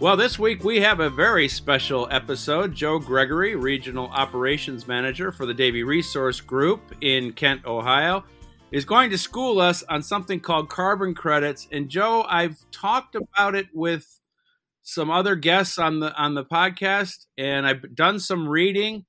Well, 0.00 0.16
this 0.16 0.38
week 0.38 0.64
we 0.64 0.80
have 0.80 1.00
a 1.00 1.10
very 1.10 1.46
special 1.46 2.08
episode. 2.10 2.74
Joe 2.74 2.98
Gregory, 2.98 3.54
Regional 3.54 4.06
Operations 4.06 4.88
Manager 4.88 5.30
for 5.30 5.44
the 5.44 5.52
Davey 5.52 5.82
Resource 5.82 6.40
Group 6.40 6.80
in 7.02 7.34
Kent, 7.34 7.66
Ohio, 7.66 8.24
is 8.72 8.86
going 8.86 9.10
to 9.10 9.18
school 9.18 9.60
us 9.60 9.82
on 9.90 10.02
something 10.02 10.40
called 10.40 10.70
carbon 10.70 11.14
credits. 11.14 11.68
And 11.70 11.90
Joe, 11.90 12.24
I've 12.26 12.64
talked 12.70 13.14
about 13.14 13.54
it 13.54 13.66
with 13.74 14.20
some 14.82 15.10
other 15.10 15.36
guests 15.36 15.76
on 15.76 16.00
the 16.00 16.14
on 16.16 16.32
the 16.32 16.46
podcast 16.46 17.26
and 17.36 17.66
I've 17.66 17.94
done 17.94 18.20
some 18.20 18.48
reading 18.48 19.04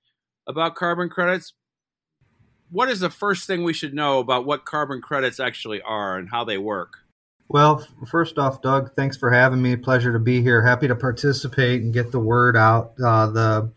about 0.45 0.75
carbon 0.75 1.07
credits. 1.07 1.53
What 2.69 2.89
is 2.89 2.99
the 2.99 3.09
first 3.09 3.47
thing 3.47 3.63
we 3.63 3.71
should 3.71 3.93
know 3.93 4.19
about 4.19 4.45
what 4.45 4.65
carbon 4.65 5.01
credits 5.01 5.39
actually 5.39 5.81
are 5.81 6.17
and 6.17 6.31
how 6.31 6.43
they 6.43 6.57
work? 6.57 7.00
Well, 7.51 7.85
first 8.07 8.37
off, 8.37 8.61
Doug, 8.61 8.95
thanks 8.95 9.17
for 9.17 9.29
having 9.29 9.61
me. 9.61 9.75
Pleasure 9.75 10.13
to 10.13 10.19
be 10.19 10.41
here. 10.41 10.61
Happy 10.61 10.87
to 10.87 10.95
participate 10.95 11.81
and 11.81 11.93
get 11.93 12.13
the 12.13 12.19
word 12.19 12.55
out. 12.55 12.93
Uh, 13.03 13.27
the 13.27 13.71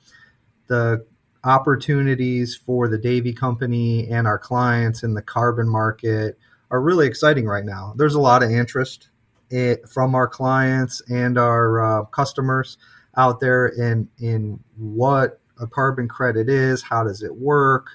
the 0.69 1.05
opportunities 1.43 2.55
for 2.55 2.87
the 2.87 2.97
Davey 2.97 3.33
Company 3.33 4.09
and 4.09 4.29
our 4.29 4.39
clients 4.39 5.03
in 5.03 5.15
the 5.15 5.23
carbon 5.23 5.69
market 5.69 6.39
are 6.71 6.81
really 6.81 7.09
exciting 7.09 7.47
right 7.47 7.65
now. 7.65 7.95
There's 7.97 8.15
a 8.15 8.21
lot 8.21 8.45
of 8.45 8.51
interest 8.53 9.09
it, 9.51 9.89
from 9.89 10.15
our 10.15 10.29
clients 10.29 11.03
and 11.11 11.37
our 11.37 11.81
uh, 11.81 12.05
customers 12.05 12.79
out 13.17 13.41
there 13.41 13.67
in 13.67 14.09
in 14.21 14.63
what 14.77 15.41
a 15.61 15.67
carbon 15.67 16.07
credit 16.07 16.49
is, 16.49 16.81
how 16.81 17.03
does 17.03 17.25
it 17.25 17.35
work, 17.35 17.89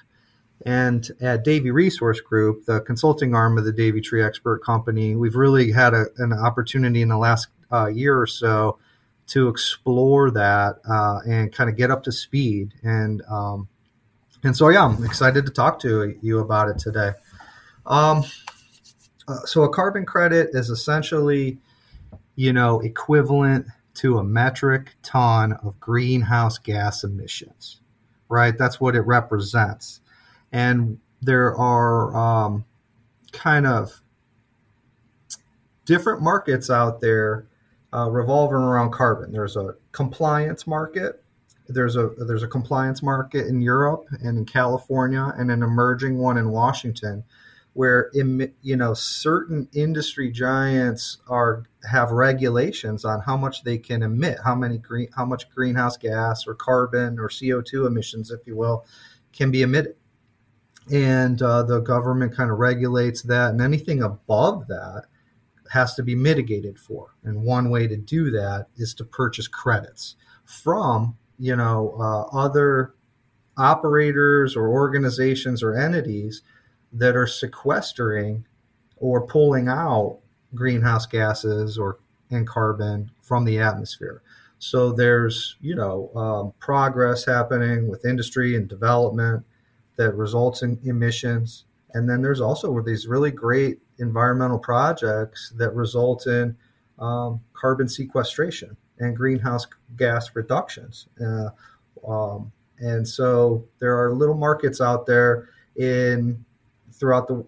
and 0.66 1.10
at 1.20 1.44
Davey 1.44 1.70
Resource 1.70 2.20
Group, 2.20 2.66
the 2.66 2.80
consulting 2.80 3.34
arm 3.34 3.56
of 3.56 3.64
the 3.64 3.72
Davey 3.72 4.00
Tree 4.00 4.22
Expert 4.22 4.62
Company, 4.62 5.16
we've 5.16 5.36
really 5.36 5.72
had 5.72 5.94
a, 5.94 6.06
an 6.18 6.32
opportunity 6.32 7.00
in 7.00 7.08
the 7.08 7.16
last 7.16 7.48
uh, 7.72 7.86
year 7.86 8.18
or 8.18 8.26
so 8.26 8.78
to 9.28 9.48
explore 9.48 10.30
that 10.30 10.76
uh, 10.88 11.20
and 11.26 11.52
kind 11.52 11.70
of 11.70 11.76
get 11.76 11.90
up 11.90 12.02
to 12.02 12.12
speed. 12.12 12.74
And 12.82 13.22
um, 13.30 13.68
and 14.42 14.56
so, 14.56 14.68
yeah, 14.68 14.84
I'm 14.84 15.04
excited 15.04 15.46
to 15.46 15.52
talk 15.52 15.78
to 15.80 16.16
you 16.20 16.40
about 16.40 16.68
it 16.68 16.78
today. 16.78 17.12
Um, 17.86 18.24
uh, 19.28 19.40
so, 19.44 19.62
a 19.62 19.68
carbon 19.68 20.04
credit 20.04 20.50
is 20.52 20.70
essentially, 20.70 21.58
you 22.36 22.52
know, 22.52 22.80
equivalent 22.80 23.66
to 23.94 24.18
a 24.18 24.24
metric 24.24 24.96
ton 25.02 25.52
of 25.62 25.78
greenhouse 25.78 26.58
gas 26.58 27.04
emissions, 27.04 27.80
right? 28.28 28.56
That's 28.56 28.80
what 28.80 28.96
it 28.96 29.02
represents 29.02 30.00
and 30.52 30.98
there 31.22 31.54
are 31.56 32.16
um, 32.16 32.64
kind 33.32 33.66
of 33.66 34.00
different 35.84 36.22
markets 36.22 36.70
out 36.70 37.00
there 37.00 37.46
uh, 37.92 38.08
revolving 38.08 38.58
around 38.58 38.92
carbon. 38.92 39.32
There's 39.32 39.56
a 39.56 39.74
compliance 39.92 40.66
market. 40.66 41.22
There's 41.68 41.96
a 41.96 42.10
there's 42.18 42.42
a 42.42 42.48
compliance 42.48 43.02
market 43.02 43.46
in 43.46 43.60
Europe 43.60 44.06
and 44.22 44.38
in 44.38 44.44
California, 44.44 45.32
and 45.36 45.50
an 45.50 45.62
emerging 45.62 46.18
one 46.18 46.36
in 46.36 46.50
Washington, 46.50 47.22
where 47.74 48.10
you 48.12 48.76
know 48.76 48.94
certain 48.94 49.68
industry 49.72 50.30
giants 50.30 51.18
are 51.28 51.64
have 51.88 52.10
regulations 52.10 53.04
on 53.04 53.20
how 53.20 53.36
much 53.36 53.62
they 53.62 53.78
can 53.78 54.02
emit, 54.02 54.38
how 54.44 54.54
many 54.54 54.78
green, 54.78 55.08
how 55.16 55.24
much 55.24 55.48
greenhouse 55.50 55.96
gas 55.96 56.46
or 56.46 56.54
carbon 56.54 57.18
or 57.20 57.28
CO 57.28 57.60
two 57.60 57.86
emissions, 57.86 58.32
if 58.32 58.46
you 58.46 58.56
will, 58.56 58.84
can 59.32 59.52
be 59.52 59.62
emitted 59.62 59.94
and 60.92 61.40
uh, 61.42 61.62
the 61.62 61.80
government 61.80 62.36
kind 62.36 62.50
of 62.50 62.58
regulates 62.58 63.22
that, 63.22 63.50
and 63.50 63.60
anything 63.60 64.02
above 64.02 64.66
that 64.68 65.04
has 65.70 65.94
to 65.94 66.02
be 66.02 66.14
mitigated 66.14 66.78
for. 66.78 67.14
And 67.22 67.42
one 67.42 67.70
way 67.70 67.86
to 67.86 67.96
do 67.96 68.30
that 68.32 68.66
is 68.76 68.92
to 68.94 69.04
purchase 69.04 69.48
credits 69.48 70.16
from 70.44 71.16
you 71.38 71.56
know 71.56 71.94
uh, 71.98 72.22
other 72.36 72.94
operators 73.56 74.56
or 74.56 74.68
organizations 74.68 75.62
or 75.62 75.76
entities 75.76 76.42
that 76.92 77.16
are 77.16 77.26
sequestering 77.26 78.44
or 78.96 79.26
pulling 79.26 79.68
out 79.68 80.18
greenhouse 80.54 81.06
gases 81.06 81.78
or 81.78 81.98
and 82.30 82.46
carbon 82.46 83.10
from 83.22 83.44
the 83.44 83.58
atmosphere. 83.58 84.22
So 84.58 84.92
there's 84.92 85.56
you 85.60 85.74
know 85.74 86.10
um, 86.16 86.52
progress 86.58 87.24
happening 87.24 87.88
with 87.88 88.04
industry 88.04 88.56
and 88.56 88.68
development 88.68 89.44
that 90.00 90.14
results 90.14 90.62
in 90.62 90.80
emissions. 90.84 91.66
And 91.92 92.08
then 92.08 92.22
there's 92.22 92.40
also 92.40 92.80
these 92.80 93.06
really 93.06 93.30
great 93.30 93.80
environmental 93.98 94.58
projects 94.58 95.52
that 95.58 95.74
result 95.74 96.26
in 96.26 96.56
um, 96.98 97.38
carbon 97.52 97.86
sequestration 97.86 98.74
and 98.98 99.14
greenhouse 99.14 99.66
gas 99.98 100.30
reductions. 100.34 101.08
Uh, 101.22 101.50
um, 102.08 102.50
and 102.78 103.06
so 103.06 103.62
there 103.78 103.94
are 104.02 104.14
little 104.14 104.34
markets 104.34 104.80
out 104.80 105.04
there 105.04 105.50
in 105.76 106.42
throughout 106.94 107.28
the 107.28 107.44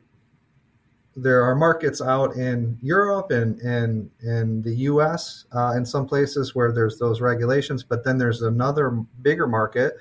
there 1.16 1.42
are 1.42 1.54
markets 1.54 2.02
out 2.02 2.36
in 2.36 2.78
Europe 2.82 3.30
and 3.30 3.58
and 3.60 4.10
in 4.20 4.60
the 4.60 4.74
U.S. 4.92 5.46
Uh, 5.52 5.72
in 5.74 5.86
some 5.86 6.06
places 6.06 6.54
where 6.54 6.70
there's 6.70 6.98
those 6.98 7.22
regulations, 7.22 7.82
but 7.82 8.04
then 8.04 8.18
there's 8.18 8.42
another 8.42 8.90
bigger 9.22 9.46
market, 9.46 9.94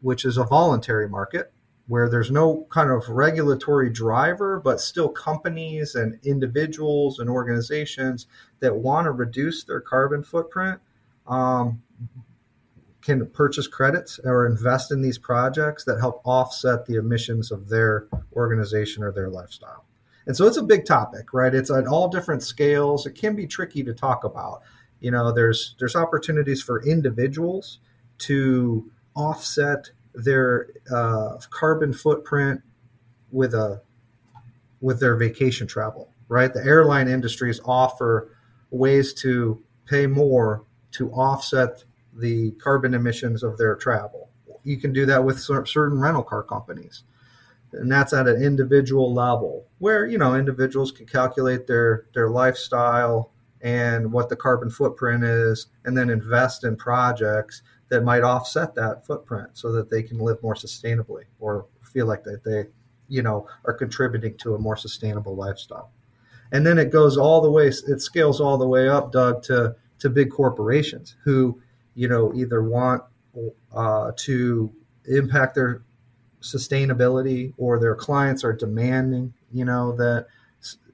which 0.00 0.24
is 0.24 0.36
a 0.36 0.44
voluntary 0.44 1.08
market, 1.08 1.52
where 1.88 2.08
there's 2.08 2.30
no 2.30 2.66
kind 2.70 2.90
of 2.90 3.08
regulatory 3.08 3.90
driver, 3.90 4.60
but 4.62 4.80
still 4.80 5.08
companies 5.08 5.94
and 5.94 6.18
individuals 6.24 7.18
and 7.18 7.30
organizations 7.30 8.26
that 8.60 8.74
want 8.74 9.04
to 9.04 9.12
reduce 9.12 9.64
their 9.64 9.80
carbon 9.80 10.22
footprint 10.22 10.80
um, 11.28 11.82
can 13.02 13.24
purchase 13.30 13.68
credits 13.68 14.18
or 14.24 14.46
invest 14.46 14.90
in 14.90 15.00
these 15.00 15.18
projects 15.18 15.84
that 15.84 16.00
help 16.00 16.20
offset 16.24 16.86
the 16.86 16.96
emissions 16.96 17.52
of 17.52 17.68
their 17.68 18.08
organization 18.34 19.04
or 19.04 19.12
their 19.12 19.30
lifestyle. 19.30 19.84
And 20.26 20.36
so 20.36 20.46
it's 20.46 20.56
a 20.56 20.62
big 20.62 20.84
topic, 20.84 21.32
right? 21.32 21.54
It's 21.54 21.70
at 21.70 21.86
all 21.86 22.08
different 22.08 22.42
scales. 22.42 23.06
It 23.06 23.14
can 23.14 23.36
be 23.36 23.46
tricky 23.46 23.84
to 23.84 23.94
talk 23.94 24.24
about. 24.24 24.62
You 24.98 25.12
know, 25.12 25.30
there's 25.30 25.76
there's 25.78 25.94
opportunities 25.94 26.62
for 26.62 26.82
individuals 26.84 27.78
to 28.18 28.90
offset 29.14 29.90
their 30.16 30.68
uh, 30.92 31.36
carbon 31.50 31.92
footprint 31.92 32.60
with 33.30 33.54
a 33.54 33.82
with 34.80 35.00
their 35.00 35.16
vacation 35.16 35.66
travel 35.66 36.10
right? 36.28 36.52
The 36.52 36.64
airline 36.64 37.08
industries 37.08 37.60
offer 37.64 38.36
ways 38.70 39.14
to 39.14 39.62
pay 39.86 40.06
more 40.06 40.64
to 40.92 41.10
offset 41.10 41.84
the 42.14 42.52
carbon 42.52 42.94
emissions 42.94 43.42
of 43.42 43.58
their 43.58 43.76
travel. 43.76 44.30
You 44.64 44.78
can 44.78 44.92
do 44.92 45.06
that 45.06 45.24
with 45.24 45.38
certain 45.40 46.00
rental 46.00 46.22
car 46.22 46.42
companies. 46.42 47.04
And 47.72 47.92
that's 47.92 48.12
at 48.12 48.26
an 48.26 48.42
individual 48.42 49.12
level 49.12 49.66
where 49.78 50.06
you 50.06 50.16
know 50.16 50.34
individuals 50.34 50.90
can 50.92 51.04
calculate 51.04 51.66
their 51.66 52.06
their 52.14 52.30
lifestyle 52.30 53.32
and 53.60 54.12
what 54.12 54.28
the 54.28 54.36
carbon 54.36 54.70
footprint 54.70 55.24
is 55.24 55.66
and 55.84 55.96
then 55.96 56.08
invest 56.08 56.64
in 56.64 56.76
projects 56.76 57.62
that 57.88 58.02
might 58.02 58.22
offset 58.22 58.74
that 58.74 59.06
footprint 59.06 59.50
so 59.52 59.72
that 59.72 59.90
they 59.90 60.02
can 60.02 60.18
live 60.18 60.42
more 60.42 60.54
sustainably 60.54 61.24
or 61.38 61.66
feel 61.82 62.06
like 62.06 62.24
that 62.24 62.42
they 62.44 62.66
you 63.08 63.22
know 63.22 63.46
are 63.64 63.74
contributing 63.74 64.36
to 64.38 64.54
a 64.54 64.58
more 64.58 64.76
sustainable 64.76 65.36
lifestyle. 65.36 65.90
And 66.52 66.66
then 66.66 66.78
it 66.78 66.90
goes 66.90 67.16
all 67.16 67.40
the 67.40 67.50
way 67.50 67.68
it 67.68 68.00
scales 68.00 68.40
all 68.40 68.58
the 68.58 68.66
way 68.66 68.88
up 68.88 69.12
doug 69.12 69.42
to 69.44 69.76
to 69.98 70.10
big 70.10 70.30
corporations 70.30 71.16
who 71.24 71.60
you 71.94 72.08
know 72.08 72.32
either 72.34 72.62
want 72.62 73.02
uh, 73.74 74.12
to 74.16 74.72
impact 75.06 75.54
their 75.54 75.82
sustainability 76.42 77.52
or 77.56 77.78
their 77.78 77.94
clients 77.94 78.44
are 78.44 78.52
demanding 78.52 79.32
you 79.52 79.64
know 79.64 79.96
that 79.96 80.26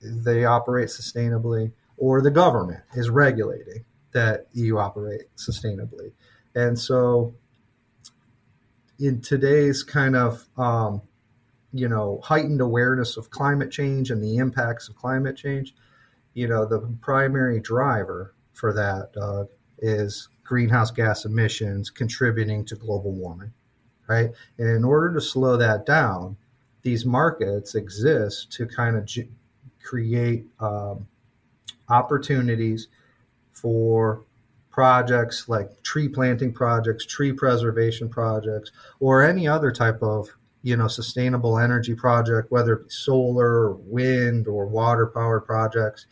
they 0.03 0.45
operate 0.45 0.89
sustainably 0.89 1.73
or 1.97 2.21
the 2.21 2.31
government 2.31 2.81
is 2.95 3.11
regulating 3.11 3.85
that 4.13 4.47
you 4.53 4.79
operate 4.79 5.23
sustainably 5.37 6.13
and 6.55 6.79
so, 6.79 7.35
in 8.99 9.21
today's 9.21 9.83
kind 9.83 10.17
of 10.17 10.47
um, 10.57 11.03
you 11.73 11.89
know 11.89 12.21
heightened 12.23 12.61
awareness 12.61 13.17
of 13.17 13.31
climate 13.31 13.71
change 13.71 14.11
and 14.11 14.23
the 14.23 14.37
impacts 14.37 14.89
of 14.89 14.97
climate 14.97 15.37
change, 15.37 15.75
you 16.35 16.49
know 16.49 16.65
the 16.65 16.81
primary 17.01 17.61
driver 17.61 18.35
for 18.53 18.73
that 18.73 19.11
uh, 19.21 19.45
is 19.79 20.29
greenhouse 20.45 20.91
gas 20.91 21.25
emissions 21.25 21.91
contributing 21.91 22.65
to 22.65 22.77
global 22.77 23.13
warming, 23.13 23.53
right? 24.07 24.31
And 24.59 24.69
in 24.69 24.85
order 24.85 25.15
to 25.15 25.21
slow 25.21 25.57
that 25.57 25.87
down, 25.87 26.37
these 26.83 27.07
markets 27.07 27.75
exist 27.75 28.53
to 28.53 28.67
kind 28.67 28.97
of 28.97 29.05
g- 29.05 29.31
create 29.83 30.47
um, 30.61 31.07
opportunities 31.89 32.89
for 33.53 34.25
projects 34.73 35.49
like 35.49 35.83
tree 35.83 36.09
planting 36.09 36.53
projects, 36.53 37.07
tree 37.07 37.33
preservation 37.33 38.09
projects, 38.09 38.73
or 38.99 39.23
any 39.23 39.47
other 39.47 39.71
type 39.71 40.03
of 40.03 40.29
you 40.63 40.77
know 40.77 40.89
sustainable 40.89 41.59
energy 41.59 41.95
project, 41.95 42.51
whether 42.51 42.75
it 42.75 42.85
be 42.85 42.91
solar, 42.91 43.75
wind, 43.75 44.49
or 44.49 44.67
water 44.67 45.07
powered 45.07 45.45
projects 45.45 46.07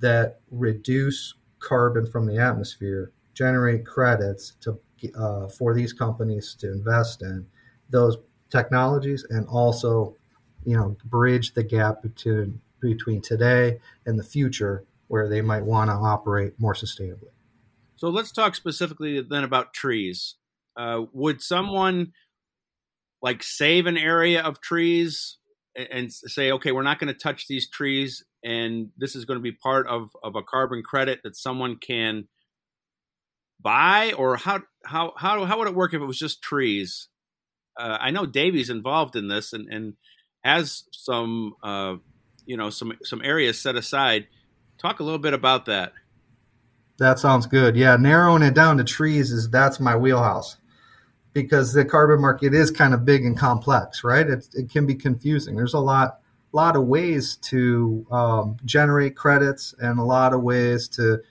that 0.00 0.40
reduce 0.50 1.34
carbon 1.58 2.06
from 2.06 2.26
the 2.26 2.38
atmosphere, 2.38 3.12
generate 3.34 3.86
credits 3.86 4.54
to 4.62 4.78
uh, 5.16 5.48
for 5.48 5.74
these 5.74 5.92
companies 5.92 6.54
to 6.54 6.72
invest 6.72 7.22
in 7.22 7.46
those 7.90 8.16
technologies, 8.48 9.24
and 9.30 9.46
also 9.46 10.16
you 10.64 10.76
know 10.76 10.96
bridge 11.04 11.52
the 11.52 11.62
gap 11.62 12.02
between 12.02 12.60
between 12.80 13.20
today 13.20 13.78
and 14.06 14.18
the 14.18 14.24
future 14.24 14.84
where 15.08 15.28
they 15.28 15.42
might 15.42 15.64
want 15.64 15.90
to 15.90 15.94
operate 15.94 16.54
more 16.58 16.72
sustainably. 16.72 17.28
So 18.00 18.08
let's 18.08 18.32
talk 18.32 18.54
specifically 18.54 19.20
then 19.20 19.44
about 19.44 19.74
trees. 19.74 20.36
Uh, 20.74 21.02
would 21.12 21.42
someone 21.42 22.12
like 23.20 23.42
save 23.42 23.84
an 23.84 23.98
area 23.98 24.40
of 24.40 24.62
trees 24.62 25.36
and 25.76 26.10
say, 26.10 26.50
okay, 26.50 26.72
we're 26.72 26.82
not 26.82 26.98
going 26.98 27.12
to 27.12 27.18
touch 27.18 27.46
these 27.46 27.68
trees, 27.68 28.24
and 28.42 28.88
this 28.96 29.14
is 29.14 29.26
going 29.26 29.38
to 29.38 29.42
be 29.42 29.52
part 29.52 29.86
of, 29.86 30.08
of 30.24 30.34
a 30.34 30.42
carbon 30.42 30.82
credit 30.82 31.20
that 31.24 31.36
someone 31.36 31.76
can 31.76 32.26
buy, 33.60 34.14
or 34.16 34.38
how 34.38 34.62
how 34.86 35.12
how 35.18 35.44
how 35.44 35.58
would 35.58 35.68
it 35.68 35.74
work 35.74 35.92
if 35.92 36.00
it 36.00 36.06
was 36.06 36.18
just 36.18 36.40
trees? 36.40 37.08
Uh, 37.78 37.98
I 38.00 38.10
know 38.10 38.24
Davey's 38.24 38.70
involved 38.70 39.14
in 39.14 39.28
this 39.28 39.52
and, 39.52 39.68
and 39.70 39.92
has 40.42 40.84
some 40.90 41.52
uh, 41.62 41.96
you 42.46 42.56
know 42.56 42.70
some 42.70 42.94
some 43.04 43.20
areas 43.22 43.60
set 43.60 43.76
aside. 43.76 44.26
Talk 44.78 45.00
a 45.00 45.04
little 45.04 45.18
bit 45.18 45.34
about 45.34 45.66
that. 45.66 45.92
That 47.00 47.18
sounds 47.18 47.46
good. 47.46 47.76
Yeah, 47.76 47.96
narrowing 47.96 48.42
it 48.42 48.52
down 48.52 48.76
to 48.76 48.84
trees 48.84 49.32
is 49.32 49.48
that's 49.48 49.80
my 49.80 49.96
wheelhouse 49.96 50.58
because 51.32 51.72
the 51.72 51.82
carbon 51.82 52.20
market 52.20 52.52
is 52.52 52.70
kind 52.70 52.92
of 52.92 53.06
big 53.06 53.24
and 53.24 53.38
complex, 53.38 54.04
right? 54.04 54.28
It, 54.28 54.46
it 54.52 54.68
can 54.68 54.86
be 54.86 54.94
confusing. 54.94 55.56
There's 55.56 55.72
a 55.72 55.80
lot 55.80 56.20
lot 56.52 56.76
of 56.76 56.84
ways 56.84 57.36
to 57.36 58.06
um, 58.10 58.58
generate 58.66 59.16
credits 59.16 59.74
and 59.78 59.98
a 59.98 60.02
lot 60.02 60.34
of 60.34 60.42
ways 60.42 60.88
to 60.88 61.22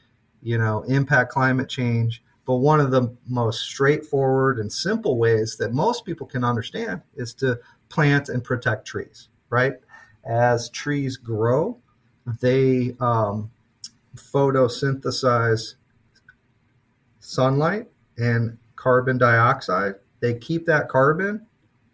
you 0.41 0.57
know 0.57 0.81
impact 0.87 1.31
climate 1.31 1.69
change. 1.69 2.23
But 2.47 2.55
one 2.55 2.79
of 2.79 2.89
the 2.89 3.15
most 3.27 3.61
straightforward 3.61 4.57
and 4.57 4.73
simple 4.73 5.19
ways 5.19 5.55
that 5.57 5.71
most 5.71 6.03
people 6.03 6.25
can 6.25 6.43
understand 6.43 7.03
is 7.15 7.35
to 7.35 7.59
plant 7.89 8.29
and 8.29 8.43
protect 8.43 8.87
trees, 8.87 9.27
right? 9.51 9.73
As 10.25 10.71
trees 10.71 11.15
grow, 11.15 11.77
they 12.41 12.95
um, 12.99 13.51
photosynthesize 14.19 15.75
sunlight 17.19 17.87
and 18.17 18.57
carbon 18.75 19.17
dioxide. 19.17 19.95
They 20.19 20.35
keep 20.35 20.65
that 20.65 20.89
carbon 20.89 21.45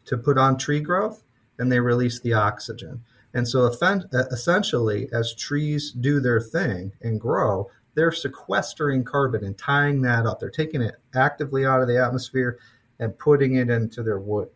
to 0.05 0.17
put 0.17 0.37
on 0.37 0.57
tree 0.57 0.79
growth 0.79 1.23
and 1.59 1.71
they 1.71 1.79
release 1.79 2.19
the 2.19 2.33
oxygen. 2.33 3.03
And 3.33 3.47
so, 3.47 3.65
essentially, 3.65 5.09
as 5.11 5.35
trees 5.35 5.91
do 5.91 6.21
their 6.21 6.39
thing 6.39 6.93
and 7.01 7.19
grow, 7.19 7.69
they're 7.93 8.11
sequestering 8.11 9.03
carbon 9.03 9.43
and 9.43 9.57
tying 9.57 10.01
that 10.03 10.25
up. 10.25 10.39
They're 10.39 10.49
taking 10.49 10.81
it 10.81 10.95
actively 11.13 11.65
out 11.65 11.81
of 11.81 11.87
the 11.87 12.01
atmosphere 12.01 12.59
and 12.99 13.17
putting 13.19 13.55
it 13.55 13.69
into 13.69 14.03
their 14.03 14.19
wood. 14.19 14.49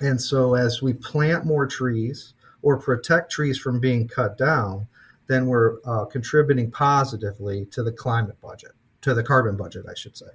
And 0.00 0.20
so, 0.20 0.54
as 0.54 0.82
we 0.82 0.92
plant 0.92 1.44
more 1.44 1.66
trees 1.66 2.34
or 2.62 2.78
protect 2.78 3.30
trees 3.30 3.58
from 3.58 3.80
being 3.80 4.08
cut 4.08 4.36
down, 4.36 4.88
then 5.28 5.46
we're 5.46 5.76
uh, 5.86 6.04
contributing 6.06 6.70
positively 6.70 7.66
to 7.66 7.82
the 7.82 7.92
climate 7.92 8.40
budget, 8.40 8.72
to 9.02 9.14
the 9.14 9.22
carbon 9.22 9.56
budget, 9.56 9.86
I 9.88 9.94
should 9.94 10.16
say. 10.16 10.26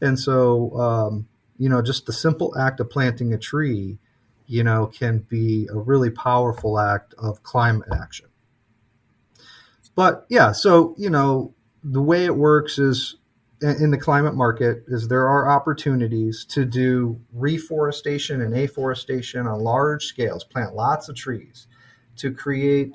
And 0.00 0.18
so, 0.18 0.78
um, 0.78 1.28
you 1.58 1.68
know, 1.68 1.80
just 1.80 2.06
the 2.06 2.12
simple 2.12 2.56
act 2.58 2.80
of 2.80 2.90
planting 2.90 3.32
a 3.32 3.38
tree, 3.38 3.98
you 4.46 4.64
know, 4.64 4.86
can 4.86 5.18
be 5.28 5.68
a 5.72 5.78
really 5.78 6.10
powerful 6.10 6.78
act 6.78 7.14
of 7.18 7.42
climate 7.42 7.88
action. 7.92 8.26
But 9.94 10.26
yeah, 10.28 10.52
so, 10.52 10.94
you 10.98 11.10
know, 11.10 11.54
the 11.84 12.02
way 12.02 12.24
it 12.24 12.36
works 12.36 12.78
is 12.78 13.16
in 13.62 13.90
the 13.90 13.98
climate 13.98 14.34
market 14.34 14.84
is 14.88 15.06
there 15.06 15.28
are 15.28 15.50
opportunities 15.50 16.46
to 16.46 16.64
do 16.64 17.20
reforestation 17.34 18.40
and 18.40 18.54
afforestation 18.54 19.46
on 19.46 19.60
large 19.60 20.06
scales, 20.06 20.44
plant 20.44 20.74
lots 20.74 21.10
of 21.10 21.16
trees 21.16 21.66
to 22.16 22.32
create 22.32 22.94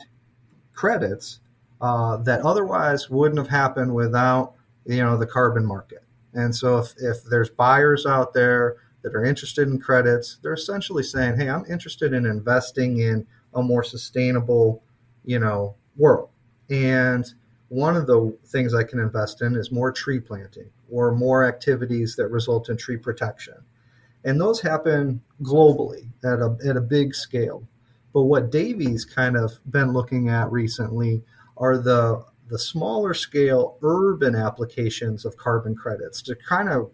credits 0.76 1.40
uh, 1.82 2.18
that 2.18 2.42
otherwise 2.42 3.10
wouldn't 3.10 3.40
have 3.40 3.48
happened 3.48 3.94
without 3.94 4.54
you 4.86 5.04
know 5.04 5.18
the 5.18 5.26
carbon 5.26 5.66
market. 5.66 6.04
And 6.34 6.54
so 6.54 6.78
if, 6.80 6.94
if 6.98 7.24
there's 7.24 7.50
buyers 7.50 8.06
out 8.06 8.34
there 8.34 8.78
that 9.02 9.16
are 9.16 9.24
interested 9.24 9.68
in 9.68 9.80
credits, 9.80 10.38
they're 10.42 10.54
essentially 10.54 11.04
saying, 11.04 11.38
"Hey, 11.38 11.50
I'm 11.50 11.66
interested 11.66 12.14
in 12.14 12.26
investing 12.26 13.00
in 13.00 13.26
a 13.54 13.62
more 13.62 13.84
sustainable, 13.84 14.84
you 15.24 15.40
know, 15.40 15.76
world." 15.98 16.30
And 16.70 17.26
one 17.70 17.96
of 17.96 18.08
the 18.08 18.36
things 18.46 18.74
I 18.74 18.84
can 18.84 19.00
invest 19.00 19.42
in 19.42 19.56
is 19.56 19.72
more 19.72 19.92
tree 19.92 20.20
planting 20.20 20.70
or 20.92 21.12
more 21.12 21.46
activities 21.46 22.16
that 22.16 22.28
result 22.28 22.70
in 22.70 22.78
tree 22.78 22.98
protection. 22.98 23.56
And 24.24 24.40
those 24.40 24.62
happen 24.62 25.22
globally 25.44 26.08
at 26.24 26.40
a, 26.40 26.58
at 26.68 26.78
a 26.78 26.82
big 26.82 27.14
scale. 27.14 27.68
But 28.16 28.24
what 28.24 28.50
Davey's 28.50 29.04
kind 29.04 29.36
of 29.36 29.60
been 29.70 29.92
looking 29.92 30.30
at 30.30 30.50
recently 30.50 31.22
are 31.58 31.78
the 31.78 32.24
the 32.48 32.58
smaller 32.58 33.14
scale 33.14 33.78
urban 33.82 34.36
applications 34.36 35.26
of 35.26 35.36
carbon 35.36 35.76
credits 35.76 36.22
to 36.22 36.36
kind 36.36 36.70
of 36.70 36.92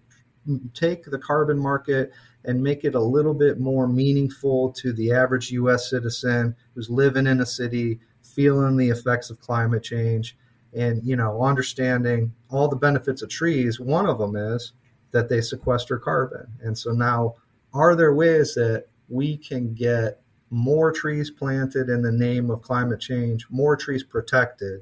take 0.74 1.06
the 1.06 1.20
carbon 1.20 1.60
market 1.60 2.12
and 2.46 2.64
make 2.64 2.86
it 2.86 2.96
a 2.96 3.00
little 3.00 3.36
bit 3.36 3.60
more 3.60 3.88
meaningful 3.88 4.72
to 4.72 4.94
the 4.94 5.12
average 5.12 5.52
US 5.52 5.92
citizen 5.92 6.56
who's 6.74 6.90
living 6.90 7.28
in 7.28 7.42
a 7.42 7.46
city, 7.46 8.00
feeling 8.24 8.76
the 8.76 8.90
effects 8.90 9.30
of 9.30 9.40
climate 9.40 9.84
change 9.84 10.36
and 10.74 11.04
you 11.04 11.16
know 11.16 11.44
understanding 11.44 12.34
all 12.50 12.68
the 12.68 12.76
benefits 12.76 13.22
of 13.22 13.30
trees. 13.30 13.80
One 13.80 14.08
of 14.08 14.18
them 14.18 14.36
is 14.36 14.74
that 15.12 15.30
they 15.30 15.42
sequester 15.42 16.00
carbon. 16.00 16.48
And 16.64 16.76
so 16.76 16.94
now 16.94 17.36
are 17.76 17.96
there 17.96 18.16
ways 18.16 18.56
that 18.56 18.88
we 19.08 19.38
can 19.38 19.76
get 19.76 20.21
more 20.52 20.92
trees 20.92 21.32
planted 21.32 21.90
in 21.90 22.02
the 22.02 22.12
name 22.12 22.52
of 22.52 22.62
climate 22.62 23.00
change, 23.00 23.48
more 23.50 23.76
trees 23.76 24.04
protected. 24.04 24.82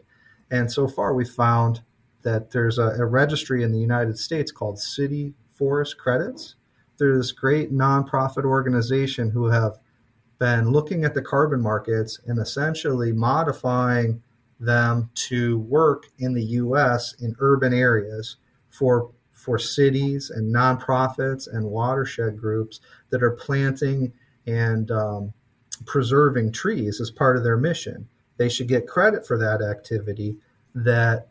And 0.51 0.71
so 0.71 0.88
far, 0.88 1.13
we 1.13 1.23
found 1.23 1.81
that 2.23 2.51
there's 2.51 2.77
a, 2.77 2.89
a 2.97 3.05
registry 3.05 3.63
in 3.63 3.71
the 3.71 3.79
United 3.79 4.17
States 4.17 4.51
called 4.51 4.79
City 4.79 5.33
Forest 5.51 5.97
Credits. 5.97 6.55
There's 6.97 7.17
this 7.17 7.31
great 7.31 7.71
nonprofit 7.71 8.43
organization 8.43 9.29
who 9.29 9.45
have 9.45 9.77
been 10.39 10.71
looking 10.71 11.03
at 11.05 11.13
the 11.13 11.21
carbon 11.21 11.61
markets 11.61 12.19
and 12.25 12.39
essentially 12.39 13.11
modifying 13.11 14.21
them 14.59 15.09
to 15.13 15.59
work 15.59 16.07
in 16.17 16.33
the 16.33 16.43
US 16.43 17.13
in 17.21 17.35
urban 17.39 17.73
areas 17.73 18.38
for 18.69 19.11
for 19.33 19.57
cities 19.57 20.29
and 20.29 20.53
nonprofits 20.53 21.47
and 21.47 21.65
watershed 21.65 22.38
groups 22.38 22.81
that 23.09 23.23
are 23.23 23.31
planting 23.31 24.11
and 24.45 24.91
um, 24.91 25.33
preserving 25.86 26.51
trees 26.51 27.00
as 27.01 27.12
part 27.12 27.38
of 27.38 27.43
their 27.43 27.57
mission. 27.57 28.07
They 28.38 28.50
should 28.50 28.67
get 28.67 28.88
credit 28.88 29.25
for 29.25 29.38
that 29.38 29.62
activity 29.62 30.38
that 30.74 31.29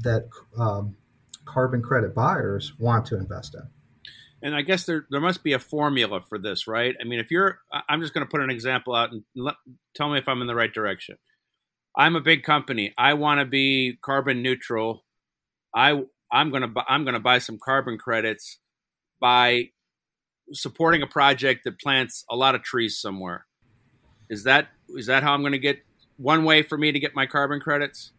that 0.00 0.28
um, 0.56 0.96
carbon 1.44 1.82
credit 1.82 2.14
buyers 2.14 2.78
want 2.78 3.06
to 3.06 3.16
invest 3.16 3.54
in. 3.54 3.62
And 4.40 4.54
I 4.54 4.62
guess 4.62 4.84
there 4.84 5.06
there 5.10 5.20
must 5.20 5.42
be 5.42 5.52
a 5.52 5.58
formula 5.58 6.20
for 6.20 6.38
this, 6.38 6.68
right? 6.68 6.94
I 7.00 7.04
mean, 7.04 7.18
if 7.18 7.30
you're, 7.30 7.58
I'm 7.88 8.00
just 8.00 8.14
going 8.14 8.24
to 8.24 8.30
put 8.30 8.40
an 8.40 8.50
example 8.50 8.94
out 8.94 9.10
and 9.10 9.24
let, 9.34 9.56
tell 9.94 10.10
me 10.10 10.18
if 10.18 10.28
I'm 10.28 10.40
in 10.40 10.46
the 10.46 10.54
right 10.54 10.72
direction. 10.72 11.16
I'm 11.96 12.14
a 12.14 12.20
big 12.20 12.44
company. 12.44 12.94
I 12.96 13.14
want 13.14 13.40
to 13.40 13.44
be 13.44 13.98
carbon 14.00 14.42
neutral. 14.42 15.04
I 15.74 16.04
I'm 16.30 16.50
going 16.50 16.62
to 16.62 16.84
I'm 16.88 17.04
to 17.04 17.18
buy 17.18 17.38
some 17.38 17.58
carbon 17.62 17.98
credits 17.98 18.58
by 19.20 19.70
supporting 20.52 21.02
a 21.02 21.06
project 21.06 21.62
that 21.64 21.80
plants 21.80 22.24
a 22.30 22.36
lot 22.36 22.54
of 22.54 22.62
trees 22.62 23.00
somewhere. 23.00 23.46
Is 24.28 24.44
that 24.44 24.68
is 24.90 25.06
that 25.06 25.22
how 25.22 25.34
I'm 25.34 25.40
going 25.40 25.52
to 25.52 25.58
get 25.58 25.84
one 26.16 26.44
way 26.44 26.62
for 26.62 26.76
me 26.78 26.92
to 26.92 26.98
get 26.98 27.14
my 27.14 27.26
carbon 27.26 27.60
credits? 27.60 28.12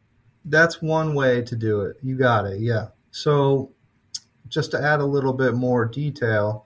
That's 0.46 0.82
one 0.82 1.14
way 1.14 1.42
to 1.42 1.56
do 1.56 1.82
it. 1.82 1.98
You 2.02 2.16
got 2.16 2.46
it. 2.46 2.62
Yeah. 2.62 2.88
So 3.12 3.72
just 4.48 4.72
to 4.72 4.82
add 4.82 5.00
a 5.00 5.06
little 5.06 5.34
bit 5.34 5.54
more 5.54 5.86
detail 5.86 6.66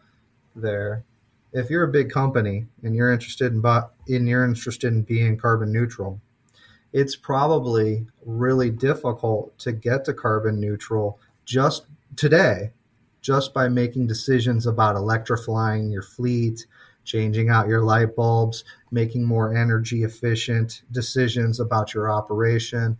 there, 0.56 1.04
if 1.52 1.70
you're 1.70 1.84
a 1.84 1.92
big 1.92 2.10
company 2.10 2.66
and 2.84 2.96
you're 2.96 3.12
interested 3.12 3.54
in 3.54 3.64
in 4.08 4.28
you're 4.28 4.46
interested 4.46 4.94
in 4.94 5.04
being 5.04 5.38
carbon 5.38 5.72
neutral, 5.72 6.20
it's 6.92 7.16
probably 7.16 8.06
really 8.26 8.70
difficult 8.70 9.58
to 9.60 9.72
get 9.72 10.06
to 10.06 10.14
carbon 10.14 10.60
neutral 10.60 11.20
just 11.46 11.86
today 12.16 12.72
just 13.24 13.54
by 13.54 13.70
making 13.70 14.06
decisions 14.06 14.68
about 14.68 14.98
electrifying 14.98 15.90
your 15.90 16.04
fleet, 16.04 16.68
changing 17.04 17.50
out 17.50 17.68
your 17.68 17.82
light 17.82 18.16
bulbs, 18.16 18.64
making 18.92 19.24
more 19.24 19.56
energy 19.56 20.04
efficient 20.04 20.84
decisions 20.92 21.60
about 21.60 21.94
your 21.94 22.12
operation. 22.12 22.98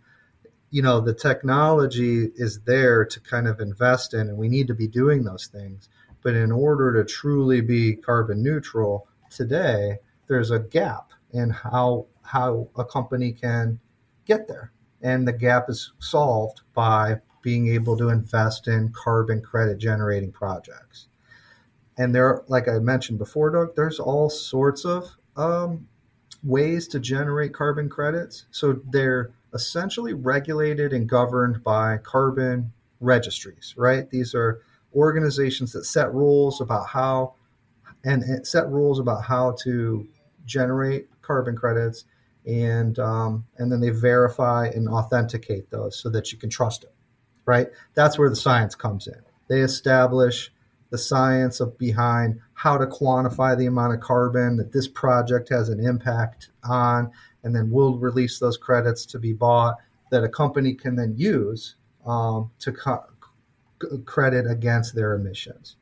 You 0.70 0.82
know, 0.82 1.00
the 1.00 1.14
technology 1.14 2.32
is 2.36 2.60
there 2.60 3.04
to 3.04 3.20
kind 3.20 3.46
of 3.46 3.60
invest 3.60 4.14
in, 4.14 4.28
and 4.28 4.38
we 4.38 4.48
need 4.48 4.66
to 4.68 4.74
be 4.74 4.88
doing 4.88 5.24
those 5.24 5.46
things. 5.46 5.88
But 6.22 6.34
in 6.34 6.50
order 6.50 6.92
to 6.94 7.04
truly 7.04 7.60
be 7.60 7.96
carbon 7.96 8.42
neutral 8.42 9.06
today, 9.30 9.98
there's 10.26 10.50
a 10.50 10.58
gap 10.58 11.10
in 11.32 11.50
how 11.50 12.06
how 12.22 12.68
a 12.76 12.84
company 12.84 13.32
can 13.32 13.78
get 14.24 14.48
there. 14.48 14.72
And 15.02 15.28
the 15.28 15.32
gap 15.32 15.68
is 15.68 15.92
solved 15.98 16.62
by 16.72 17.20
being 17.42 17.68
able 17.68 17.96
to 17.98 18.08
invest 18.08 18.68
in 18.68 18.90
carbon 18.92 19.42
credit 19.42 19.76
generating 19.76 20.32
projects. 20.32 21.08
And 21.96 22.14
there, 22.14 22.42
like 22.48 22.68
I 22.68 22.78
mentioned 22.78 23.18
before, 23.18 23.50
Doug, 23.50 23.76
there's 23.76 24.00
all 24.00 24.28
sorts 24.28 24.84
of 24.84 25.16
um, 25.36 25.86
ways 26.42 26.88
to 26.88 26.98
generate 26.98 27.52
carbon 27.52 27.88
credits. 27.88 28.46
So 28.50 28.80
they're 28.90 29.30
essentially 29.52 30.12
regulated 30.12 30.92
and 30.92 31.08
governed 31.08 31.62
by 31.62 31.98
carbon 31.98 32.72
registries, 33.00 33.74
right? 33.76 34.10
These 34.10 34.34
are 34.34 34.60
organizations 34.94 35.72
that 35.72 35.84
set 35.84 36.12
rules 36.12 36.60
about 36.60 36.88
how 36.88 37.34
and 38.04 38.46
set 38.46 38.68
rules 38.68 38.98
about 38.98 39.24
how 39.24 39.56
to 39.62 40.06
generate 40.44 41.08
carbon 41.22 41.56
credits 41.56 42.04
and 42.46 42.98
um, 42.98 43.46
and 43.56 43.72
then 43.72 43.80
they 43.80 43.90
verify 43.90 44.66
and 44.66 44.88
authenticate 44.88 45.70
those 45.70 45.98
so 45.98 46.10
that 46.10 46.30
you 46.30 46.38
can 46.38 46.50
trust 46.50 46.84
it 46.84 46.92
right 47.46 47.68
that's 47.94 48.18
where 48.18 48.28
the 48.28 48.36
science 48.36 48.74
comes 48.74 49.06
in 49.06 49.20
they 49.48 49.60
establish 49.60 50.52
the 50.94 50.98
science 50.98 51.58
of 51.58 51.76
behind 51.76 52.38
how 52.52 52.78
to 52.78 52.86
quantify 52.86 53.58
the 53.58 53.66
amount 53.66 53.92
of 53.92 53.98
carbon 53.98 54.56
that 54.56 54.70
this 54.70 54.86
project 54.86 55.48
has 55.48 55.68
an 55.68 55.84
impact 55.84 56.50
on 56.62 57.10
and 57.42 57.52
then 57.52 57.68
we'll 57.68 57.98
release 57.98 58.38
those 58.38 58.56
credits 58.56 59.04
to 59.04 59.18
be 59.18 59.32
bought 59.32 59.74
that 60.12 60.22
a 60.22 60.28
company 60.28 60.72
can 60.72 60.94
then 60.94 61.12
use 61.16 61.74
um, 62.06 62.48
to 62.60 62.70
co- 62.70 63.06
credit 64.04 64.48
against 64.48 64.94
their 64.94 65.14
emissions. 65.14 65.74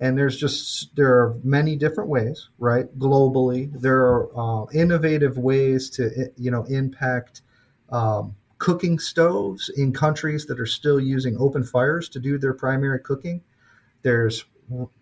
And 0.00 0.18
there's 0.18 0.36
just 0.36 0.96
there 0.96 1.14
are 1.14 1.36
many 1.44 1.76
different 1.76 2.10
ways 2.10 2.48
right? 2.58 2.86
Globally 2.98 3.70
there 3.80 4.00
are 4.00 4.28
uh, 4.36 4.66
innovative 4.74 5.38
ways 5.38 5.88
to 5.90 6.32
you 6.36 6.50
know 6.50 6.64
impact 6.64 7.42
um, 7.90 8.34
cooking 8.58 8.98
stoves 8.98 9.68
in 9.76 9.92
countries 9.92 10.46
that 10.46 10.58
are 10.58 10.66
still 10.66 10.98
using 10.98 11.36
open 11.38 11.62
fires 11.62 12.08
to 12.08 12.18
do 12.18 12.38
their 12.38 12.54
primary 12.54 12.98
cooking 12.98 13.40
there's 14.02 14.44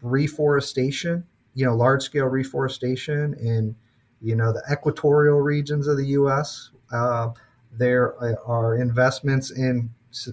reforestation 0.03 1.25
you 1.55 1.67
know 1.67 1.75
large 1.75 2.03
scale 2.03 2.27
reforestation 2.27 3.35
in 3.35 3.75
you 4.21 4.37
know 4.37 4.53
the 4.53 4.63
equatorial 4.71 5.41
regions 5.41 5.87
of 5.87 5.97
the 5.97 6.05
us 6.05 6.71
uh, 6.93 7.31
there 7.73 8.15
are 8.47 8.77
investments 8.77 9.51
in 9.51 9.91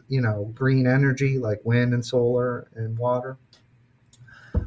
you 0.07 0.21
know 0.21 0.51
green 0.53 0.87
energy 0.87 1.37
like 1.37 1.59
wind 1.63 1.93
and 1.93 2.05
solar 2.05 2.67
and 2.75 2.97
water. 2.97 3.37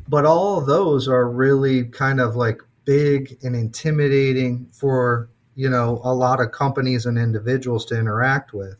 But 0.08 0.24
all 0.24 0.58
of 0.58 0.66
those 0.66 1.08
are 1.08 1.28
really 1.28 1.84
kind 1.84 2.20
of 2.20 2.36
like 2.36 2.60
big 2.84 3.38
and 3.42 3.56
intimidating 3.56 4.66
for 4.72 5.28
you 5.54 5.70
know 5.70 6.00
a 6.04 6.14
lot 6.14 6.40
of 6.40 6.52
companies 6.52 7.06
and 7.06 7.18
individuals 7.18 7.84
to 7.86 7.98
interact 7.98 8.52
with. 8.52 8.76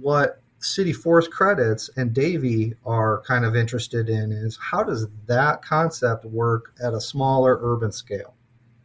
What 0.00 0.40
city 0.62 0.92
forest 0.92 1.30
credits 1.30 1.90
and 1.96 2.12
davey 2.12 2.74
are 2.86 3.20
kind 3.22 3.44
of 3.44 3.56
interested 3.56 4.08
in 4.08 4.30
is 4.32 4.58
how 4.60 4.82
does 4.82 5.06
that 5.26 5.62
concept 5.62 6.24
work 6.24 6.72
at 6.82 6.94
a 6.94 7.00
smaller 7.00 7.58
urban 7.62 7.90
scale 7.90 8.34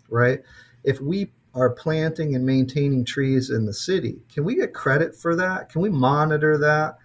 right 0.09 0.41
if 0.83 0.99
we 0.99 1.31
are 1.53 1.69
planting 1.69 2.35
and 2.35 2.45
maintaining 2.45 3.05
trees 3.05 3.49
in 3.51 3.65
the 3.65 3.73
city 3.73 4.19
can 4.33 4.43
we 4.43 4.55
get 4.55 4.73
credit 4.73 5.15
for 5.15 5.35
that 5.35 5.69
can 5.69 5.81
we 5.81 5.89
monitor 5.89 6.57
that 6.57 6.97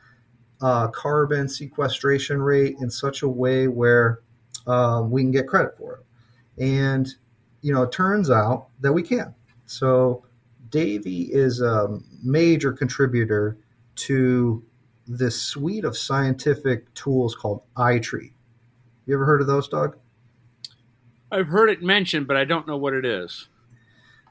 uh, 0.63 0.89
carbon 0.89 1.49
sequestration 1.49 2.41
rate 2.41 2.77
in 2.81 2.89
such 2.89 3.23
a 3.23 3.29
way 3.29 3.67
where 3.69 4.21
uh, 4.67 5.03
we 5.05 5.23
can 5.23 5.33
get 5.33 5.47
credit 5.47 5.77
for 5.77 5.95
it. 5.97 6.63
And, 6.63 7.13
you 7.63 7.73
know, 7.73 7.83
it 7.83 7.93
turns 7.93 8.31
out 8.31 8.69
that 8.81 8.93
we 8.93 9.03
can. 9.03 9.35
So 9.67 10.25
Davey 10.71 11.23
is 11.33 11.61
a 11.61 11.99
major 12.23 12.73
contributor 12.73 13.59
to 13.97 14.65
this 15.07 15.41
suite 15.41 15.85
of 15.85 15.97
scientific 15.97 16.93
tools 16.95 17.35
called 17.35 17.63
iTree. 17.77 18.33
You 19.07 19.15
ever 19.15 19.27
heard 19.27 19.41
of 19.41 19.47
those, 19.47 19.69
Doug? 19.69 19.97
I've 21.31 21.49
heard 21.49 21.71
it 21.71 21.83
mentioned, 21.83 22.29
but 22.29 22.37
I 22.37 22.45
don't 22.45 22.67
know 22.67 22.77
what 22.77 22.95
it 22.95 23.05
is. 23.05 23.49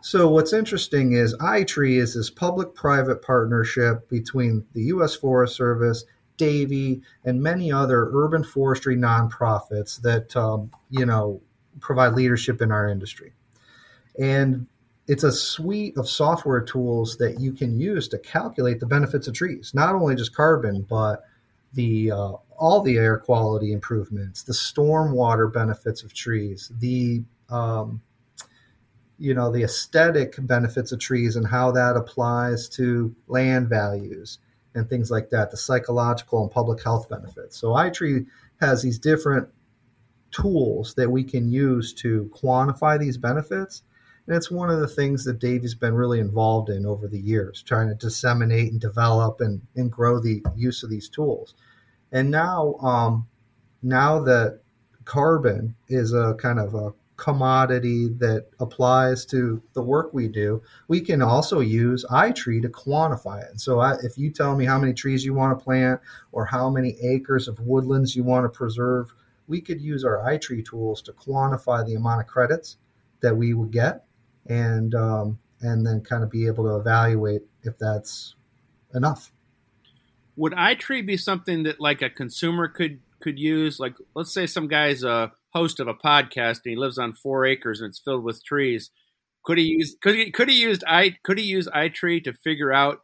So 0.01 0.29
what's 0.29 0.53
interesting 0.53 1.13
is 1.13 1.35
iTree 1.37 1.97
is 1.97 2.15
this 2.15 2.29
public-private 2.29 3.21
partnership 3.21 4.09
between 4.09 4.65
the 4.73 4.83
U.S. 4.83 5.15
Forest 5.15 5.55
Service 5.55 6.05
Davey, 6.41 7.03
and 7.23 7.39
many 7.39 7.71
other 7.71 8.09
urban 8.13 8.43
forestry 8.43 8.97
nonprofits 8.97 10.01
that 10.01 10.35
um, 10.35 10.71
you 10.89 11.05
know 11.05 11.39
provide 11.79 12.13
leadership 12.13 12.63
in 12.63 12.71
our 12.71 12.89
industry. 12.89 13.33
And 14.19 14.65
it's 15.07 15.23
a 15.23 15.31
suite 15.31 15.97
of 15.97 16.07
software 16.07 16.61
tools 16.61 17.17
that 17.17 17.39
you 17.39 17.53
can 17.53 17.79
use 17.79 18.07
to 18.09 18.19
calculate 18.19 18.79
the 18.79 18.85
benefits 18.85 19.27
of 19.27 19.33
trees, 19.33 19.71
not 19.73 19.95
only 19.95 20.15
just 20.15 20.35
carbon, 20.35 20.85
but 20.89 21.23
the 21.73 22.11
uh, 22.11 22.33
all 22.57 22.81
the 22.81 22.97
air 22.97 23.17
quality 23.17 23.73
improvements, 23.73 24.43
the 24.43 24.53
storm 24.53 25.13
water 25.13 25.47
benefits 25.47 26.03
of 26.03 26.13
trees, 26.13 26.71
the 26.79 27.23
um, 27.49 28.01
you 29.17 29.33
know 29.33 29.51
the 29.51 29.63
aesthetic 29.63 30.35
benefits 30.39 30.91
of 30.91 30.99
trees 30.99 31.35
and 31.35 31.47
how 31.47 31.71
that 31.71 31.95
applies 31.95 32.69
to 32.69 33.13
land 33.27 33.69
values 33.69 34.39
and 34.75 34.89
things 34.89 35.11
like 35.11 35.29
that, 35.29 35.51
the 35.51 35.57
psychological 35.57 36.41
and 36.41 36.51
public 36.51 36.81
health 36.83 37.09
benefits. 37.09 37.57
So 37.57 37.69
iTree 37.69 38.25
has 38.61 38.81
these 38.81 38.99
different 38.99 39.49
tools 40.31 40.93
that 40.95 41.09
we 41.09 41.23
can 41.23 41.51
use 41.51 41.93
to 41.95 42.31
quantify 42.33 42.97
these 42.97 43.17
benefits. 43.17 43.83
And 44.31 44.37
it's 44.37 44.49
one 44.49 44.69
of 44.69 44.79
the 44.79 44.87
things 44.87 45.25
that 45.25 45.39
Davey's 45.39 45.75
been 45.75 45.93
really 45.93 46.21
involved 46.21 46.69
in 46.69 46.85
over 46.85 47.05
the 47.05 47.19
years, 47.19 47.61
trying 47.61 47.89
to 47.89 47.95
disseminate 47.95 48.71
and 48.71 48.79
develop 48.79 49.41
and, 49.41 49.59
and 49.75 49.91
grow 49.91 50.21
the 50.21 50.41
use 50.55 50.83
of 50.83 50.89
these 50.89 51.09
tools. 51.09 51.53
And 52.13 52.31
now, 52.31 52.75
um, 52.75 53.27
now 53.83 54.21
that 54.21 54.61
carbon 55.03 55.75
is 55.89 56.13
a 56.13 56.35
kind 56.35 56.59
of 56.59 56.75
a 56.75 56.93
commodity 57.17 58.07
that 58.19 58.45
applies 58.61 59.25
to 59.25 59.61
the 59.73 59.81
work 59.81 60.13
we 60.13 60.29
do, 60.29 60.63
we 60.87 61.01
can 61.01 61.21
also 61.21 61.59
use 61.59 62.05
iTree 62.09 62.61
to 62.61 62.69
quantify 62.69 63.43
it. 63.43 63.49
And 63.49 63.59
so, 63.59 63.81
I, 63.81 63.95
if 64.01 64.17
you 64.17 64.31
tell 64.31 64.55
me 64.55 64.63
how 64.63 64.79
many 64.79 64.93
trees 64.93 65.25
you 65.25 65.33
want 65.33 65.59
to 65.59 65.61
plant 65.61 65.99
or 66.31 66.45
how 66.45 66.69
many 66.69 66.95
acres 67.01 67.49
of 67.49 67.59
woodlands 67.59 68.15
you 68.15 68.23
want 68.23 68.45
to 68.45 68.49
preserve, 68.57 69.13
we 69.49 69.59
could 69.59 69.81
use 69.81 70.05
our 70.05 70.19
iTree 70.19 70.63
tools 70.63 71.01
to 71.01 71.11
quantify 71.11 71.85
the 71.85 71.95
amount 71.95 72.21
of 72.21 72.27
credits 72.27 72.77
that 73.19 73.35
we 73.35 73.53
would 73.53 73.71
get, 73.71 74.05
and 74.47 74.93
um, 74.95 75.39
and 75.61 75.85
then 75.85 76.01
kind 76.01 76.23
of 76.23 76.31
be 76.31 76.47
able 76.47 76.63
to 76.65 76.75
evaluate 76.75 77.43
if 77.63 77.77
that's 77.77 78.35
enough. 78.93 79.31
Would 80.35 80.53
iTree 80.53 81.05
be 81.05 81.17
something 81.17 81.63
that 81.63 81.79
like 81.79 82.01
a 82.01 82.09
consumer 82.09 82.67
could 82.67 82.99
could 83.19 83.39
use? 83.39 83.79
Like, 83.79 83.95
let's 84.15 84.33
say 84.33 84.47
some 84.47 84.67
guy's 84.67 85.03
a 85.03 85.31
host 85.53 85.79
of 85.79 85.87
a 85.87 85.93
podcast 85.93 86.61
and 86.63 86.71
he 86.71 86.75
lives 86.75 86.97
on 86.97 87.13
four 87.13 87.45
acres 87.45 87.81
and 87.81 87.89
it's 87.89 87.99
filled 87.99 88.23
with 88.23 88.43
trees. 88.43 88.89
Could 89.43 89.57
he 89.57 89.65
use 89.65 89.95
could 90.01 90.15
he 90.15 90.31
could 90.31 90.49
he 90.49 90.61
used 90.61 90.83
i 90.87 91.15
could 91.23 91.37
he 91.37 91.45
use 91.45 91.67
iTree 91.67 92.23
to 92.23 92.33
figure 92.33 92.71
out 92.71 93.01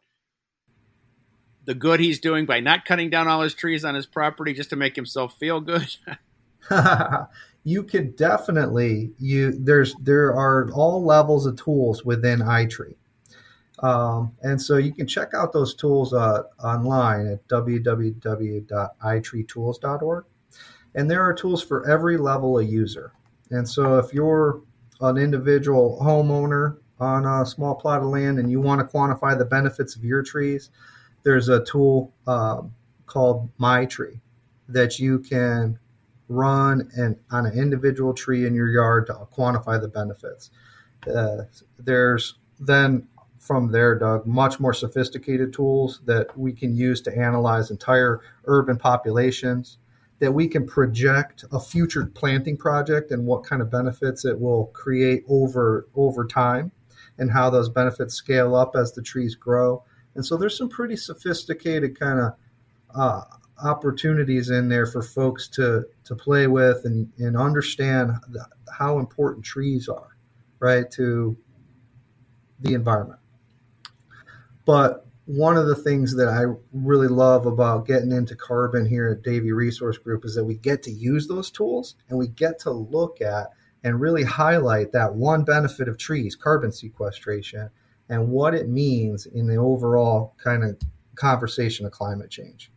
the 1.64 1.74
good 1.74 2.00
he's 2.00 2.20
doing 2.20 2.46
by 2.46 2.60
not 2.60 2.84
cutting 2.84 3.10
down 3.10 3.28
all 3.28 3.42
his 3.42 3.54
trees 3.54 3.84
on 3.84 3.94
his 3.94 4.06
property 4.06 4.54
just 4.54 4.70
to 4.70 4.76
make 4.76 4.96
himself 4.96 5.36
feel 5.38 5.60
good? 5.60 5.96
you 7.64 7.82
could 7.82 8.16
definitely 8.16 9.10
you 9.18 9.52
there's 9.52 9.94
there 10.00 10.28
are 10.28 10.70
all 10.72 11.04
levels 11.04 11.44
of 11.46 11.56
tools 11.56 12.04
within 12.04 12.40
iTree. 12.40 12.94
Um, 13.80 14.32
and 14.42 14.60
so 14.60 14.76
you 14.76 14.92
can 14.92 15.06
check 15.06 15.34
out 15.34 15.52
those 15.52 15.72
tools 15.74 16.12
uh, 16.12 16.42
online 16.62 17.28
at 17.28 17.46
www.itreetools.org. 17.48 20.24
And 20.94 21.10
there 21.10 21.22
are 21.22 21.32
tools 21.32 21.62
for 21.62 21.88
every 21.88 22.16
level 22.16 22.58
of 22.58 22.68
user. 22.68 23.12
And 23.50 23.68
so 23.68 23.98
if 23.98 24.12
you're 24.12 24.60
an 25.00 25.16
individual 25.16 25.96
homeowner 26.02 26.78
on 26.98 27.24
a 27.24 27.46
small 27.46 27.76
plot 27.76 28.02
of 28.02 28.08
land 28.08 28.40
and 28.40 28.50
you 28.50 28.60
want 28.60 28.80
to 28.80 28.86
quantify 28.86 29.38
the 29.38 29.44
benefits 29.44 29.94
of 29.94 30.04
your 30.04 30.24
trees, 30.24 30.70
there's 31.22 31.48
a 31.48 31.64
tool 31.64 32.12
um, 32.26 32.74
called 33.06 33.48
MyTree 33.58 34.18
that 34.68 34.98
you 34.98 35.20
can 35.20 35.78
run 36.28 36.90
and 36.96 37.16
on 37.30 37.46
an 37.46 37.58
individual 37.58 38.12
tree 38.12 38.46
in 38.46 38.54
your 38.54 38.68
yard 38.68 39.06
to 39.06 39.14
quantify 39.36 39.80
the 39.80 39.88
benefits. 39.88 40.50
Uh, 41.12 41.42
there's 41.78 42.34
then 42.60 43.06
from 43.38 43.70
there, 43.70 43.98
Doug, 43.98 44.26
much 44.26 44.60
more 44.60 44.74
sophisticated 44.74 45.52
tools 45.52 46.00
that 46.04 46.36
we 46.36 46.52
can 46.52 46.76
use 46.76 47.00
to 47.02 47.16
analyze 47.16 47.70
entire 47.70 48.20
urban 48.44 48.76
populations 48.76 49.78
that 50.18 50.32
we 50.32 50.48
can 50.48 50.66
project 50.66 51.44
a 51.52 51.60
future 51.60 52.06
planting 52.06 52.56
project 52.56 53.10
and 53.10 53.24
what 53.24 53.44
kind 53.44 53.62
of 53.62 53.70
benefits 53.70 54.24
it 54.24 54.38
will 54.38 54.66
create 54.66 55.24
over 55.28 55.86
over 55.94 56.26
time 56.26 56.72
and 57.18 57.30
how 57.30 57.50
those 57.50 57.68
benefits 57.68 58.14
scale 58.14 58.54
up 58.54 58.74
as 58.76 58.92
the 58.92 59.02
trees 59.02 59.34
grow. 59.34 59.82
And 60.14 60.24
so 60.24 60.36
there's 60.36 60.56
some 60.56 60.68
pretty 60.68 60.96
sophisticated 60.96 61.98
kind 61.98 62.20
of 62.20 62.32
uh, 62.94 63.22
opportunities 63.62 64.50
in 64.50 64.68
there 64.68 64.86
for 64.86 65.02
folks 65.02 65.48
to 65.48 65.84
to 66.04 66.14
play 66.14 66.46
with 66.46 66.84
and, 66.84 67.12
and 67.18 67.36
understand 67.36 68.12
the, 68.28 68.46
how 68.72 68.98
important 68.98 69.44
trees 69.44 69.88
are, 69.88 70.16
right, 70.60 70.90
to 70.92 71.36
the 72.60 72.74
environment. 72.74 73.20
But 74.64 75.06
one 75.24 75.56
of 75.56 75.66
the 75.66 75.76
things 75.76 76.16
that 76.16 76.28
I 76.28 76.44
really 76.72 77.08
love 77.08 77.44
about 77.44 77.86
getting 77.86 78.12
into 78.12 78.34
carbon 78.34 78.86
here 78.86 79.08
at 79.08 79.22
Davey 79.22 79.52
Resource 79.52 79.98
Group 79.98 80.24
is 80.24 80.34
that 80.34 80.44
we 80.44 80.54
get 80.54 80.82
to 80.84 80.90
use 80.90 81.28
those 81.28 81.50
tools 81.50 81.96
and 82.08 82.18
we 82.18 82.28
get 82.28 82.58
to 82.60 82.70
look 82.70 83.20
at 83.20 83.48
and 83.84 84.00
really 84.00 84.24
highlight 84.24 84.92
that 84.92 85.14
one 85.14 85.44
benefit 85.44 85.86
of 85.86 85.98
trees, 85.98 86.34
carbon 86.34 86.72
sequestration, 86.72 87.68
and 88.08 88.28
what 88.28 88.54
it 88.54 88.68
means 88.68 89.26
in 89.26 89.46
the 89.46 89.56
overall 89.56 90.34
kind 90.42 90.64
of 90.64 90.78
conversation 91.14 91.84
of 91.84 91.92
climate 91.92 92.30
change. 92.30 92.72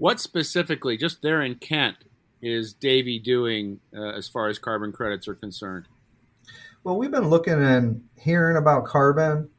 What 0.00 0.18
specifically, 0.18 0.96
just 0.96 1.20
there 1.20 1.42
in 1.42 1.56
Kent, 1.56 1.96
is 2.40 2.72
Davey 2.72 3.18
doing 3.18 3.80
uh, 3.94 4.12
as 4.12 4.30
far 4.30 4.48
as 4.48 4.58
carbon 4.58 4.92
credits 4.92 5.28
are 5.28 5.34
concerned? 5.34 5.88
Well, 6.82 6.96
we've 6.96 7.10
been 7.10 7.28
looking 7.28 7.62
and 7.62 8.02
hearing 8.18 8.56
about 8.56 8.86
carbon 8.86 9.50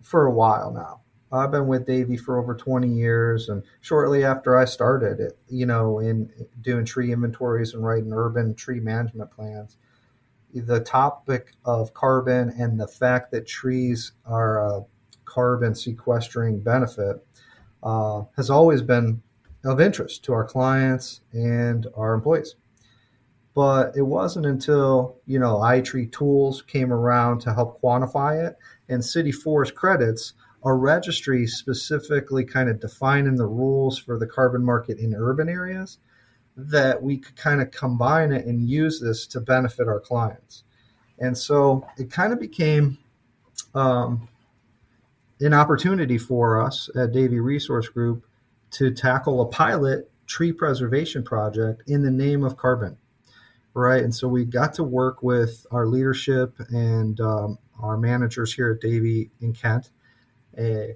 for 0.00 0.26
a 0.26 0.30
while 0.30 0.70
now. 0.70 1.00
I've 1.36 1.50
been 1.50 1.66
with 1.66 1.84
Davey 1.84 2.16
for 2.16 2.38
over 2.38 2.54
20 2.54 2.86
years, 2.86 3.48
and 3.48 3.64
shortly 3.80 4.24
after 4.24 4.56
I 4.56 4.66
started 4.66 5.18
it, 5.18 5.36
you 5.48 5.66
know, 5.66 5.98
in 5.98 6.30
doing 6.62 6.84
tree 6.84 7.10
inventories 7.10 7.74
and 7.74 7.84
writing 7.84 8.12
urban 8.12 8.54
tree 8.54 8.78
management 8.78 9.32
plans, 9.32 9.78
the 10.54 10.78
topic 10.78 11.56
of 11.64 11.92
carbon 11.92 12.50
and 12.50 12.78
the 12.78 12.86
fact 12.86 13.32
that 13.32 13.48
trees 13.48 14.12
are 14.24 14.64
a 14.64 14.84
carbon 15.24 15.74
sequestering 15.74 16.60
benefit 16.60 17.16
uh, 17.82 18.22
has 18.36 18.48
always 18.48 18.80
been 18.80 19.20
of 19.64 19.80
interest 19.80 20.24
to 20.24 20.32
our 20.32 20.44
clients 20.44 21.20
and 21.32 21.86
our 21.96 22.14
employees. 22.14 22.54
But 23.54 23.96
it 23.96 24.02
wasn't 24.02 24.46
until, 24.46 25.16
you 25.26 25.38
know, 25.38 25.56
iTree 25.56 26.12
tools 26.12 26.62
came 26.62 26.92
around 26.92 27.40
to 27.40 27.54
help 27.54 27.80
quantify 27.82 28.46
it 28.46 28.56
and 28.88 29.04
city 29.04 29.32
forest 29.32 29.74
credits, 29.74 30.34
a 30.64 30.72
registry 30.72 31.46
specifically 31.46 32.44
kind 32.44 32.68
of 32.68 32.80
defining 32.80 33.36
the 33.36 33.46
rules 33.46 33.98
for 33.98 34.18
the 34.18 34.26
carbon 34.26 34.64
market 34.64 34.98
in 34.98 35.14
urban 35.14 35.48
areas 35.48 35.98
that 36.56 37.00
we 37.00 37.18
could 37.18 37.36
kind 37.36 37.60
of 37.60 37.70
combine 37.70 38.32
it 38.32 38.46
and 38.46 38.68
use 38.68 39.00
this 39.00 39.26
to 39.28 39.40
benefit 39.40 39.88
our 39.88 40.00
clients. 40.00 40.64
And 41.20 41.36
so 41.36 41.86
it 41.96 42.10
kind 42.10 42.32
of 42.32 42.40
became 42.40 42.98
um, 43.74 44.28
an 45.40 45.54
opportunity 45.54 46.18
for 46.18 46.60
us 46.60 46.90
at 46.96 47.12
Davey 47.12 47.40
Resource 47.40 47.88
Group 47.88 48.27
to 48.72 48.92
tackle 48.92 49.40
a 49.40 49.46
pilot 49.46 50.10
tree 50.26 50.52
preservation 50.52 51.22
project 51.22 51.82
in 51.86 52.02
the 52.02 52.10
name 52.10 52.44
of 52.44 52.56
carbon. 52.56 52.96
Right. 53.74 54.02
And 54.02 54.14
so 54.14 54.26
we 54.26 54.44
got 54.44 54.74
to 54.74 54.84
work 54.84 55.22
with 55.22 55.64
our 55.70 55.86
leadership 55.86 56.54
and 56.70 57.20
um, 57.20 57.58
our 57.80 57.96
managers 57.96 58.52
here 58.52 58.72
at 58.72 58.80
Davey 58.80 59.30
in 59.40 59.52
Kent 59.52 59.90
uh, 60.58 60.94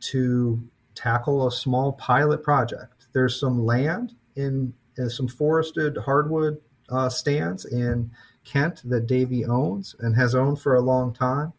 to 0.00 0.62
tackle 0.94 1.46
a 1.46 1.52
small 1.52 1.92
pilot 1.92 2.42
project. 2.42 3.08
There's 3.12 3.38
some 3.38 3.64
land 3.64 4.14
in 4.36 4.72
uh, 4.98 5.08
some 5.08 5.28
forested 5.28 5.96
hardwood 5.98 6.58
uh, 6.88 7.08
stands 7.08 7.64
in 7.66 8.10
Kent 8.44 8.88
that 8.88 9.06
Davey 9.06 9.44
owns 9.44 9.94
and 9.98 10.16
has 10.16 10.34
owned 10.34 10.60
for 10.60 10.74
a 10.74 10.80
long 10.80 11.12
time 11.12 11.52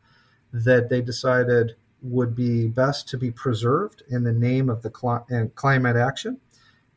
that 0.52 0.90
they 0.90 1.02
decided 1.02 1.76
would 2.02 2.36
be 2.36 2.68
best 2.68 3.08
to 3.10 3.18
be 3.18 3.32
preserved 3.32 4.04
in 4.10 4.24
the 4.24 4.32
name 4.32 4.70
of 4.70 4.82
the 4.82 4.92
cl- 4.96 5.26
climate 5.56 5.96
action. 5.96 6.40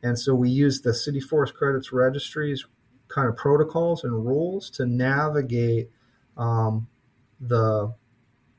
And 0.01 0.17
so 0.17 0.35
we 0.35 0.49
use 0.49 0.81
the 0.81 0.93
City 0.93 1.19
Forest 1.19 1.55
Credits 1.55 1.91
Registry's 1.91 2.65
kind 3.07 3.29
of 3.29 3.37
protocols 3.37 4.03
and 4.03 4.25
rules 4.25 4.69
to 4.71 4.85
navigate 4.85 5.89
um, 6.37 6.87
the 7.39 7.93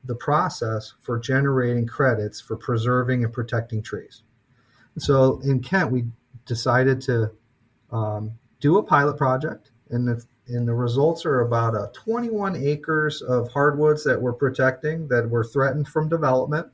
the 0.05 0.15
process 0.15 0.93
for 1.01 1.17
generating 1.17 1.87
credits 1.87 2.39
for 2.39 2.55
preserving 2.55 3.23
and 3.23 3.33
protecting 3.33 3.81
trees. 3.81 4.21
So 4.99 5.39
in 5.43 5.61
Kent, 5.61 5.91
we 5.91 6.05
decided 6.45 7.01
to 7.01 7.31
um, 7.91 8.37
do 8.59 8.77
a 8.77 8.83
pilot 8.83 9.17
project, 9.17 9.71
and 9.89 10.07
and 10.47 10.67
the 10.67 10.73
results 10.73 11.25
are 11.25 11.41
about 11.41 11.73
a 11.73 11.91
21 11.93 12.55
acres 12.55 13.21
of 13.21 13.51
hardwoods 13.51 14.03
that 14.03 14.21
we're 14.21 14.33
protecting 14.33 15.07
that 15.07 15.29
were 15.29 15.43
threatened 15.43 15.87
from 15.87 16.07
development 16.07 16.67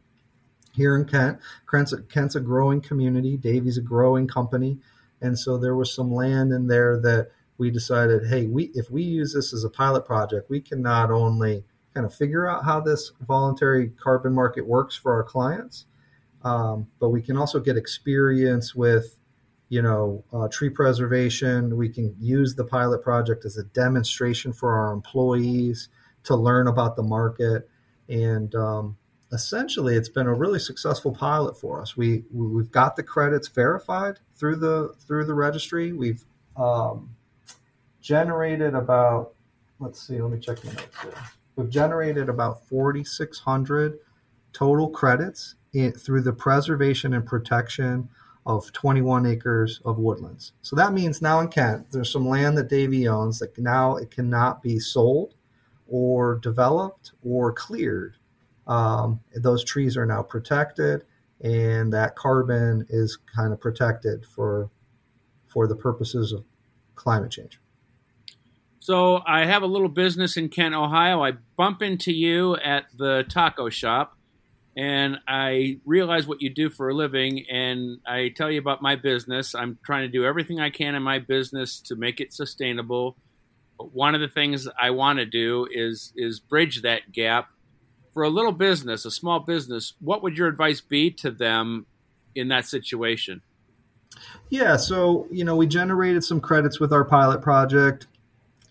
here 0.74 0.96
in 0.96 1.06
Kent. 1.06 1.40
Kent's 1.70 1.94
a, 1.94 2.02
Kent's 2.04 2.36
a 2.36 2.40
growing 2.40 2.82
community. 2.82 3.38
Davey's 3.38 3.78
a 3.78 3.82
growing 3.82 4.28
company, 4.28 4.78
and 5.22 5.38
so 5.38 5.58
there 5.58 5.76
was 5.76 5.94
some 5.94 6.14
land 6.14 6.52
in 6.52 6.68
there 6.68 6.98
that 7.00 7.32
we 7.58 7.70
decided, 7.70 8.28
hey, 8.28 8.48
we 8.48 8.72
if 8.74 8.90
we 8.90 9.04
use 9.04 9.34
this 9.34 9.54
as 9.54 9.64
a 9.64 9.70
pilot 9.70 10.06
project, 10.06 10.50
we 10.50 10.60
can 10.60 10.82
not 10.82 11.12
only 11.12 11.64
kind 11.94 12.06
of 12.06 12.14
figure 12.14 12.50
out 12.50 12.64
how 12.66 12.80
this 12.80 13.12
voluntary 13.28 13.90
carbon 13.90 14.34
market 14.34 14.66
works 14.66 14.96
for 14.96 15.14
our 15.14 15.24
clients, 15.24 15.86
um, 16.44 16.88
but 17.00 17.10
we 17.10 17.22
can 17.22 17.38
also 17.38 17.60
get 17.60 17.78
experience 17.78 18.74
with 18.74 19.18
you 19.72 19.82
know, 19.82 20.22
uh, 20.34 20.50
tree 20.50 20.70
preservation. 20.70 21.78
We 21.78 21.88
can 21.88 22.14
use 22.20 22.56
the 22.56 22.66
pilot 22.66 23.02
project 23.02 23.46
as 23.46 23.56
a 23.56 23.64
demonstration 23.64 24.52
for 24.52 24.76
our 24.76 24.92
employees 24.92 25.88
to 26.26 26.36
learn 26.36 26.68
about 26.68 26.98
the 26.98 27.04
market. 27.04 27.70
And 28.10 28.54
um, 28.54 28.98
essentially, 29.32 29.96
it's 29.96 30.10
been 30.10 30.28
a 30.28 30.34
really 30.34 30.60
successful 30.60 31.14
pilot 31.14 31.58
for 31.58 31.82
us. 31.82 31.96
We 31.96 32.26
we've 32.34 32.70
got 32.70 32.98
the 32.98 33.04
credits 33.04 33.48
verified 33.48 34.20
through 34.36 34.58
the 34.58 34.94
through 35.08 35.24
the 35.24 35.36
registry. 35.36 35.94
We've 35.94 36.26
um, 36.58 37.16
generated 38.02 38.76
about 38.76 39.36
let's 39.80 40.06
see, 40.06 40.22
let 40.22 40.34
me 40.34 40.40
check 40.40 40.66
my 40.66 40.74
notes 40.74 41.02
here. 41.02 41.14
We've 41.56 41.70
generated 41.70 42.28
about 42.28 42.68
4,600 42.68 44.00
total 44.52 44.90
credits 44.90 45.56
in, 45.72 45.94
through 45.94 46.24
the 46.24 46.34
preservation 46.34 47.14
and 47.14 47.26
protection 47.26 48.10
of 48.45 48.71
21 48.73 49.25
acres 49.25 49.82
of 49.86 49.99
woodlands. 49.99 50.54
So 50.62 50.75
that 50.75 50.93
means 50.93 51.21
now 51.21 51.39
in 51.41 51.47
Kent, 51.47 51.91
there's 51.91 52.12
some 52.12 52.27
land 52.27 52.58
that 52.58 52.69
Davey 52.69 53.08
owns 53.08 53.39
that 53.39 53.58
now 53.58 53.97
it 53.97 54.10
cannot 54.10 54.63
be 54.63 54.80
sold 54.80 55.36
or 55.88 56.36
developed 56.36 57.12
or 57.23 57.54
cleared. 57.54 58.15
Um, 58.65 59.19
those 59.36 59.63
trees 59.63 59.95
are 59.95 60.06
now 60.06 60.23
protected, 60.23 61.04
and 61.41 61.93
that 61.93 62.15
carbon 62.15 62.86
is 62.89 63.17
kind 63.17 63.54
of 63.54 63.60
protected 63.60 64.25
for 64.25 64.69
for 65.47 65.67
the 65.67 65.75
purposes 65.75 66.32
of 66.32 66.45
climate 66.95 67.30
change. 67.30 67.60
So 68.80 69.21
I 69.27 69.45
have 69.45 69.62
a 69.62 69.67
little 69.67 69.89
business 69.89 70.38
in 70.38 70.49
Kent, 70.49 70.73
Ohio. 70.73 71.21
I 71.21 71.34
bump 71.58 71.82
into 71.82 72.12
you 72.12 72.56
at 72.58 72.86
the 72.97 73.25
taco 73.30 73.69
shop 73.69 74.17
and 74.76 75.18
I 75.28 75.80
realize 75.86 76.28
what 76.28 76.42
you 76.42 76.50
do 76.50 76.70
for 76.70 76.90
a 76.90 76.94
living, 76.94 77.46
and 77.52 78.00
I 78.08 78.30
tell 78.36 78.50
you 78.50 78.60
about 78.60 78.82
my 78.82 78.96
business. 78.96 79.54
I'm 79.54 79.78
trying 79.84 80.04
to 80.04 80.12
do 80.12 80.26
everything 80.26 80.60
I 80.60 80.70
can 80.70 80.96
in 80.96 81.04
my 81.04 81.20
business 81.20 81.82
to 81.82 81.96
make 81.96 82.22
it 82.22 82.34
sustainable. 82.34 83.18
But 83.78 83.94
one 83.94 84.16
of 84.16 84.22
the 84.22 84.30
things 84.30 84.68
I 84.82 84.92
want 84.92 85.20
to 85.20 85.26
do 85.26 85.68
is 85.72 86.14
is 86.16 86.40
bridge 86.40 86.84
that 86.84 87.12
gap 87.12 87.50
for 88.14 88.24
a 88.24 88.30
little 88.30 88.52
business, 88.54 89.06
a 89.06 89.12
small 89.12 89.40
business. 89.40 89.94
What 90.00 90.24
would 90.24 90.38
your 90.38 90.48
advice 90.48 90.82
be 90.82 91.12
to 91.12 91.32
them 91.32 91.86
in 92.36 92.48
that 92.50 92.66
situation? 92.66 93.42
Yeah, 94.50 94.78
so 94.78 95.28
you 95.32 95.44
know, 95.44 95.56
we 95.56 95.68
generated 95.68 96.24
some 96.24 96.40
credits 96.40 96.80
with 96.80 96.94
our 96.94 97.04
pilot 97.04 97.42
project. 97.42 98.08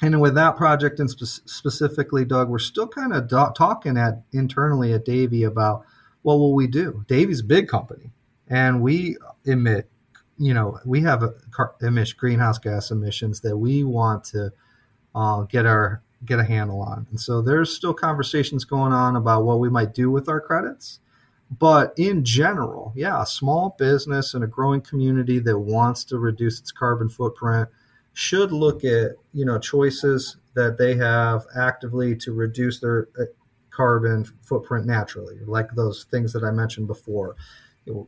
And 0.02 0.20
with 0.20 0.34
that 0.34 0.56
project 0.56 0.98
and 0.98 1.10
spe- 1.10 1.46
specifically, 1.48 2.24
Doug, 2.24 2.48
we're 2.48 2.58
still 2.58 2.88
kind 2.88 3.12
of 3.12 3.28
do- 3.28 3.52
talking 3.54 3.96
at 3.96 4.22
internally 4.32 4.92
at 4.92 5.04
Davey 5.04 5.44
about 5.44 5.84
what 6.22 6.34
will 6.38 6.54
we 6.54 6.66
do? 6.66 7.04
Davey's 7.08 7.40
a 7.40 7.44
big 7.44 7.68
company, 7.68 8.10
and 8.48 8.82
we 8.82 9.16
emit, 9.44 9.90
you 10.38 10.54
know, 10.54 10.78
we 10.84 11.00
have 11.02 11.22
a 11.22 11.34
car, 11.50 11.74
emit 11.80 12.14
greenhouse 12.16 12.58
gas 12.58 12.90
emissions 12.90 13.40
that 13.40 13.56
we 13.56 13.84
want 13.84 14.24
to 14.24 14.52
uh, 15.14 15.42
get 15.42 15.66
our 15.66 16.02
get 16.24 16.38
a 16.38 16.44
handle 16.44 16.82
on. 16.82 17.06
And 17.10 17.18
so 17.18 17.40
there's 17.40 17.74
still 17.74 17.94
conversations 17.94 18.64
going 18.64 18.92
on 18.92 19.16
about 19.16 19.44
what 19.44 19.58
we 19.58 19.70
might 19.70 19.94
do 19.94 20.10
with 20.10 20.28
our 20.28 20.40
credits. 20.40 21.00
But 21.58 21.94
in 21.96 22.24
general, 22.24 22.92
yeah, 22.94 23.22
a 23.22 23.26
small 23.26 23.74
business 23.78 24.34
and 24.34 24.44
a 24.44 24.46
growing 24.46 24.82
community 24.82 25.38
that 25.40 25.58
wants 25.58 26.04
to 26.04 26.18
reduce 26.18 26.60
its 26.60 26.70
carbon 26.70 27.08
footprint 27.08 27.68
should 28.12 28.52
look 28.52 28.84
at 28.84 29.12
you 29.32 29.44
know 29.44 29.58
choices 29.58 30.36
that 30.54 30.78
they 30.78 30.96
have 30.96 31.46
actively 31.56 32.16
to 32.16 32.32
reduce 32.32 32.80
their 32.80 33.08
carbon 33.70 34.24
footprint 34.42 34.84
naturally, 34.86 35.38
like 35.46 35.70
those 35.74 36.04
things 36.10 36.32
that 36.32 36.44
I 36.44 36.50
mentioned 36.50 36.86
before. 36.86 37.36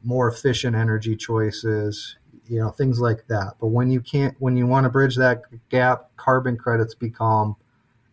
More 0.05 0.29
efficient 0.29 0.77
energy 0.77 1.17
choices, 1.17 2.17
you 2.47 2.61
know 2.61 2.71
things 2.71 3.01
like 3.01 3.27
that. 3.29 3.55
But 3.61 3.69
when 3.69 3.91
you 3.91 4.01
can't, 4.01 4.37
when 4.39 4.57
you 4.57 4.67
want 4.67 4.85
to 4.85 4.91
bridge 4.91 5.17
that 5.17 5.43
gap, 5.71 6.11
carbon 6.17 6.57
credits 6.57 6.95
become 6.95 7.57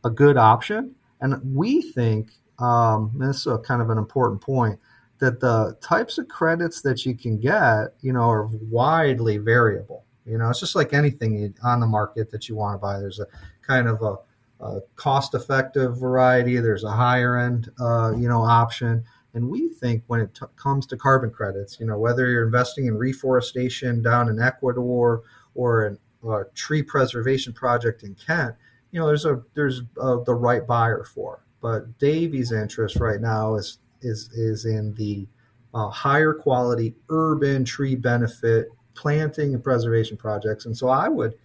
a 0.03 0.09
good 0.09 0.37
option. 0.37 0.95
And 1.21 1.55
we 1.55 1.81
think 1.81 2.31
um, 2.59 3.11
this 3.15 3.37
is 3.39 3.47
a 3.47 3.57
kind 3.57 3.81
of 3.81 3.89
an 3.89 3.97
important 3.97 4.41
point 4.41 4.79
that 5.19 5.41
the 5.41 5.77
types 5.81 6.17
of 6.17 6.27
credits 6.29 6.81
that 6.81 7.05
you 7.05 7.15
can 7.15 7.37
get, 7.37 7.93
you 8.01 8.13
know, 8.13 8.29
are 8.29 8.47
widely 8.47 9.37
variable. 9.37 10.05
You 10.29 10.37
know, 10.37 10.49
it's 10.49 10.59
just 10.59 10.75
like 10.75 10.93
anything 10.93 11.53
on 11.63 11.79
the 11.79 11.87
market 11.87 12.29
that 12.31 12.47
you 12.47 12.55
want 12.55 12.75
to 12.75 12.77
buy. 12.79 12.99
There's 12.99 13.19
a 13.19 13.27
kind 13.61 13.87
of 13.87 14.01
a, 14.01 14.15
a 14.63 14.81
cost-effective 14.95 15.97
variety. 15.97 16.57
There's 16.57 16.83
a 16.83 16.91
higher 16.91 17.37
end, 17.37 17.69
uh, 17.79 18.13
you 18.15 18.27
know, 18.27 18.41
option. 18.41 19.03
And 19.33 19.49
we 19.49 19.69
think 19.69 20.03
when 20.07 20.21
it 20.21 20.33
t- 20.33 20.45
comes 20.55 20.87
to 20.87 20.97
carbon 20.97 21.29
credits, 21.29 21.79
you 21.79 21.85
know, 21.85 21.97
whether 21.97 22.29
you're 22.29 22.45
investing 22.45 22.87
in 22.87 22.97
reforestation 22.97 24.01
down 24.01 24.29
in 24.29 24.39
Ecuador 24.39 25.23
or 25.53 25.85
an, 25.85 25.99
a 26.27 26.43
tree 26.55 26.83
preservation 26.83 27.53
project 27.53 28.03
in 28.03 28.15
Kent, 28.15 28.55
you 28.91 28.99
know, 28.99 29.05
there's 29.05 29.25
a 29.25 29.41
there's 29.53 29.81
a, 30.01 30.17
the 30.25 30.33
right 30.33 30.65
buyer 30.65 31.03
for. 31.03 31.45
But 31.61 31.99
Davey's 31.99 32.51
interest 32.51 32.95
right 32.97 33.21
now 33.21 33.55
is 33.55 33.79
is 34.01 34.29
is 34.33 34.65
in 34.65 34.93
the 34.95 35.27
uh, 35.73 35.89
higher 35.89 36.33
quality 36.33 36.95
urban 37.09 37.65
tree 37.65 37.95
benefit 37.95 38.69
planting 38.99 39.53
and 39.53 39.63
preservation 39.63 40.17
projects. 40.17 40.65
And 40.65 40.75
so 40.75 40.89
I 40.89 41.07
would 41.07 41.35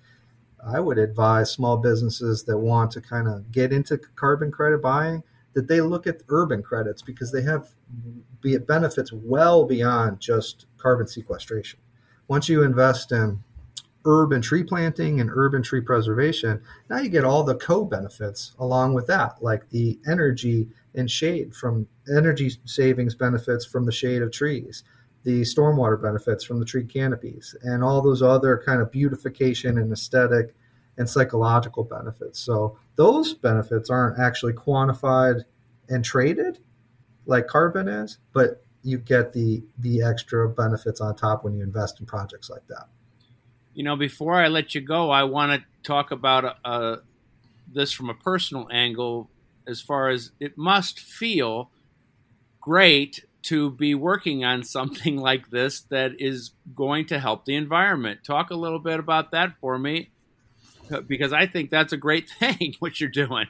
I 0.66 0.80
would 0.80 0.98
advise 0.98 1.52
small 1.52 1.76
businesses 1.76 2.42
that 2.44 2.58
want 2.58 2.90
to 2.92 3.00
kind 3.00 3.28
of 3.28 3.52
get 3.52 3.72
into 3.72 3.98
carbon 4.16 4.50
credit 4.50 4.82
buying 4.82 5.22
that 5.52 5.68
they 5.68 5.80
look 5.80 6.06
at 6.06 6.22
urban 6.30 6.62
credits 6.62 7.00
because 7.00 7.30
they 7.30 7.42
have 7.42 7.68
be 8.40 8.54
it 8.54 8.66
benefits 8.66 9.12
well 9.12 9.64
beyond 9.64 10.20
just 10.20 10.66
carbon 10.78 11.06
sequestration. 11.06 11.78
Once 12.26 12.48
you 12.48 12.64
invest 12.64 13.12
in 13.12 13.38
urban 14.04 14.42
tree 14.42 14.64
planting 14.64 15.20
and 15.20 15.30
urban 15.32 15.62
tree 15.62 15.80
preservation, 15.80 16.60
now 16.90 16.98
you 16.98 17.08
get 17.08 17.24
all 17.24 17.44
the 17.44 17.54
co-benefits 17.56 18.52
along 18.58 18.94
with 18.94 19.06
that, 19.06 19.42
like 19.42 19.68
the 19.70 19.98
energy 20.08 20.68
and 20.94 21.10
shade 21.10 21.54
from 21.54 21.86
energy 22.14 22.50
savings 22.64 23.14
benefits 23.14 23.64
from 23.64 23.84
the 23.84 23.92
shade 23.92 24.22
of 24.22 24.32
trees, 24.32 24.82
the 25.24 25.42
stormwater 25.42 26.00
benefits 26.00 26.44
from 26.44 26.60
the 26.60 26.64
tree 26.64 26.84
canopies, 26.84 27.56
and 27.62 27.82
all 27.82 28.00
those 28.00 28.22
other 28.22 28.62
kind 28.64 28.80
of 28.80 28.90
beautification 28.90 29.78
and 29.78 29.92
aesthetic 29.92 30.54
and 30.96 31.08
psychological 31.08 31.82
benefits. 31.82 32.38
So 32.38 32.78
those 32.96 33.34
benefits 33.34 33.90
aren't 33.90 34.18
actually 34.18 34.52
quantified 34.52 35.42
and 35.88 36.04
traded 36.04 36.60
like 37.26 37.46
carbon 37.46 37.88
is, 37.88 38.18
but 38.32 38.62
you 38.82 38.98
get 38.98 39.32
the 39.32 39.62
the 39.78 40.02
extra 40.02 40.48
benefits 40.48 41.00
on 41.00 41.16
top 41.16 41.44
when 41.44 41.54
you 41.54 41.62
invest 41.62 42.00
in 42.00 42.06
projects 42.06 42.50
like 42.50 42.66
that. 42.68 42.86
You 43.72 43.82
know, 43.82 43.96
before 43.96 44.34
I 44.34 44.48
let 44.48 44.74
you 44.74 44.80
go, 44.80 45.10
I 45.10 45.24
want 45.24 45.52
to 45.52 45.66
talk 45.82 46.10
about 46.10 46.58
uh, 46.64 46.96
this 47.72 47.92
from 47.92 48.10
a 48.10 48.14
personal 48.14 48.68
angle 48.70 49.30
as 49.66 49.80
far 49.80 50.10
as 50.10 50.32
it 50.38 50.56
must 50.56 51.00
feel 51.00 51.70
great 52.60 53.24
to 53.44 53.70
be 53.70 53.94
working 53.94 54.44
on 54.44 54.62
something 54.62 55.16
like 55.20 55.50
this 55.50 55.82
that 55.90 56.12
is 56.18 56.52
going 56.74 57.06
to 57.06 57.18
help 57.18 57.44
the 57.44 57.56
environment. 57.56 58.20
Talk 58.24 58.50
a 58.50 58.56
little 58.56 58.78
bit 58.78 58.98
about 58.98 59.30
that 59.32 59.54
for 59.60 59.78
me 59.78 60.10
because 61.06 61.32
I 61.32 61.46
think 61.46 61.70
that's 61.70 61.92
a 61.92 61.96
great 61.96 62.28
thing 62.38 62.74
what 62.78 63.00
you're 63.00 63.10
doing. 63.10 63.46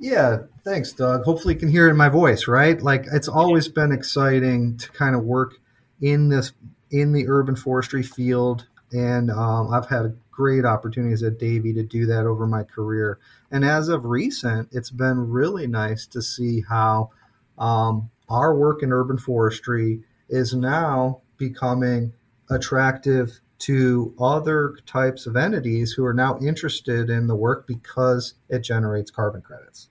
Yeah, 0.00 0.42
thanks, 0.64 0.92
Doug. 0.92 1.24
Hopefully, 1.24 1.54
you 1.54 1.60
can 1.60 1.70
hear 1.70 1.88
it 1.88 1.90
in 1.90 1.96
my 1.96 2.08
voice, 2.08 2.46
right? 2.46 2.80
Like 2.80 3.06
it's 3.12 3.26
always 3.26 3.66
been 3.66 3.90
exciting 3.90 4.78
to 4.78 4.90
kind 4.92 5.16
of 5.16 5.24
work 5.24 5.54
in 6.00 6.28
this 6.28 6.52
in 6.90 7.12
the 7.12 7.28
urban 7.28 7.56
forestry 7.56 8.04
field 8.04 8.64
and 8.92 9.30
um, 9.30 9.72
I've 9.72 9.88
had 9.88 10.16
great 10.30 10.64
opportunities 10.64 11.22
at 11.22 11.38
Davey 11.38 11.72
to 11.74 11.82
do 11.82 12.06
that 12.06 12.26
over 12.26 12.46
my 12.46 12.62
career. 12.62 13.18
And 13.50 13.64
as 13.64 13.88
of 13.88 14.04
recent, 14.04 14.68
it's 14.72 14.90
been 14.90 15.30
really 15.30 15.66
nice 15.66 16.06
to 16.08 16.22
see 16.22 16.62
how 16.68 17.10
um, 17.58 18.10
our 18.28 18.54
work 18.54 18.82
in 18.82 18.92
urban 18.92 19.18
forestry 19.18 20.02
is 20.28 20.54
now 20.54 21.20
becoming 21.36 22.12
attractive 22.50 23.40
to 23.58 24.14
other 24.20 24.76
types 24.86 25.26
of 25.26 25.36
entities 25.36 25.92
who 25.92 26.04
are 26.04 26.14
now 26.14 26.38
interested 26.40 27.10
in 27.10 27.26
the 27.26 27.34
work 27.34 27.66
because 27.66 28.34
it 28.48 28.60
generates 28.60 29.10
carbon 29.10 29.42
credits 29.42 29.88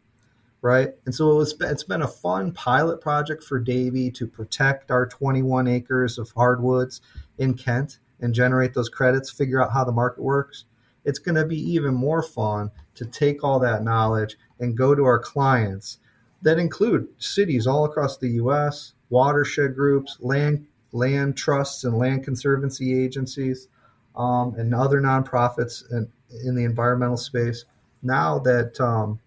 right? 0.62 0.89
And 1.06 1.13
so 1.13 1.32
it 1.32 1.36
was 1.36 1.56
it's 1.62 1.84
been 1.84 2.02
a 2.02 2.08
fun 2.08 2.52
pilot 2.52 3.00
project 3.00 3.43
for 3.43 3.60
davey 3.60 4.10
to 4.12 4.28
protect 4.28 4.91
our 4.91 5.06
21 5.06 5.67
acres 5.67 6.17
of 6.17 6.32
hardwoods 6.32 7.02
in 7.38 7.54
kent 7.54 8.00
and 8.19 8.34
generate 8.34 8.73
those 8.73 8.89
credits, 8.89 9.32
figure 9.32 9.63
out 9.63 9.71
how 9.71 9.84
the 9.84 9.91
market 9.91 10.21
works, 10.21 10.65
it's 11.06 11.19
going 11.19 11.36
to 11.36 11.45
be 11.45 11.58
even 11.58 11.93
more 11.93 12.21
fun 12.21 12.71
to 12.95 13.06
take 13.06 13.43
all 13.43 13.60
that 13.60 13.84
knowledge 13.84 14.36
and 14.60 14.78
go 14.78 14.93
to 14.93 15.06
our 15.06 15.19
clients 15.19 16.00
that 16.41 16.60
include 16.60 17.08
cities 17.17 17.67
all 17.67 17.86
across 17.86 18.17
the 18.17 18.30
US, 18.30 18.93
watershed 19.10 19.76
groups, 19.76 20.17
land 20.19 20.67
land 20.93 21.36
trusts 21.36 21.84
and 21.84 21.97
land 21.97 22.23
conservancy 22.23 23.04
agencies, 23.04 23.67
um, 24.15 24.56
and 24.58 24.73
other 24.73 25.02
nonprofits 25.02 25.84
in, 25.91 26.10
in 26.45 26.56
the 26.56 26.63
environmental 26.63 27.17
space. 27.17 27.65
Now 28.02 28.39
that 28.39 28.80
um, 28.80 29.19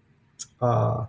uh, 0.59 1.05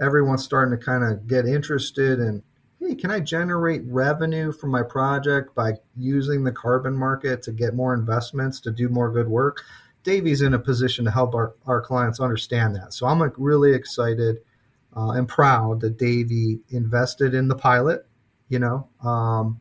everyone's 0.00 0.44
starting 0.44 0.78
to 0.78 0.84
kind 0.84 1.04
of 1.04 1.26
get 1.26 1.46
interested 1.46 2.20
in 2.20 2.42
hey, 2.80 2.94
can 2.94 3.10
I 3.10 3.20
generate 3.20 3.82
revenue 3.86 4.52
from 4.52 4.70
my 4.70 4.82
project 4.82 5.54
by 5.54 5.72
using 5.96 6.44
the 6.44 6.52
carbon 6.52 6.94
market 6.94 7.42
to 7.42 7.52
get 7.52 7.74
more 7.74 7.94
investments 7.94 8.60
to 8.60 8.70
do 8.70 8.88
more 8.88 9.10
good 9.10 9.28
work? 9.28 9.62
Davey's 10.04 10.42
in 10.42 10.54
a 10.54 10.58
position 10.58 11.04
to 11.06 11.10
help 11.10 11.34
our, 11.34 11.54
our 11.66 11.80
clients 11.80 12.20
understand 12.20 12.76
that. 12.76 12.92
So 12.92 13.06
I'm 13.06 13.18
like 13.18 13.32
really 13.36 13.74
excited 13.74 14.36
uh, 14.94 15.10
and 15.10 15.28
proud 15.28 15.80
that 15.80 15.98
Davey 15.98 16.60
invested 16.70 17.34
in 17.34 17.48
the 17.48 17.54
pilot, 17.54 18.06
you 18.48 18.58
know, 18.58 18.88
um, 19.02 19.60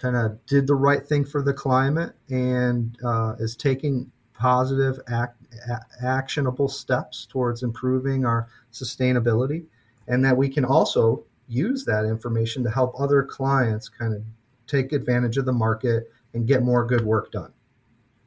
kind 0.00 0.16
of 0.16 0.44
did 0.46 0.66
the 0.66 0.74
right 0.74 1.04
thing 1.04 1.24
for 1.24 1.42
the 1.42 1.52
climate 1.52 2.14
and 2.28 2.96
uh, 3.04 3.34
is 3.38 3.56
taking 3.56 4.10
positive, 4.34 4.98
act, 5.08 5.40
a- 5.70 6.04
actionable 6.04 6.68
steps 6.68 7.26
towards 7.26 7.62
improving 7.62 8.24
our 8.24 8.48
sustainability. 8.72 9.64
And 10.08 10.24
that 10.24 10.36
we 10.36 10.48
can 10.48 10.64
also 10.64 11.24
use 11.48 11.84
that 11.84 12.04
information 12.04 12.62
to 12.64 12.70
help 12.70 12.94
other 12.98 13.22
clients 13.22 13.88
kind 13.88 14.14
of 14.14 14.22
take 14.66 14.92
advantage 14.92 15.36
of 15.36 15.44
the 15.44 15.52
market 15.52 16.10
and 16.34 16.46
get 16.46 16.62
more 16.62 16.86
good 16.86 17.04
work 17.04 17.30
done. 17.32 17.52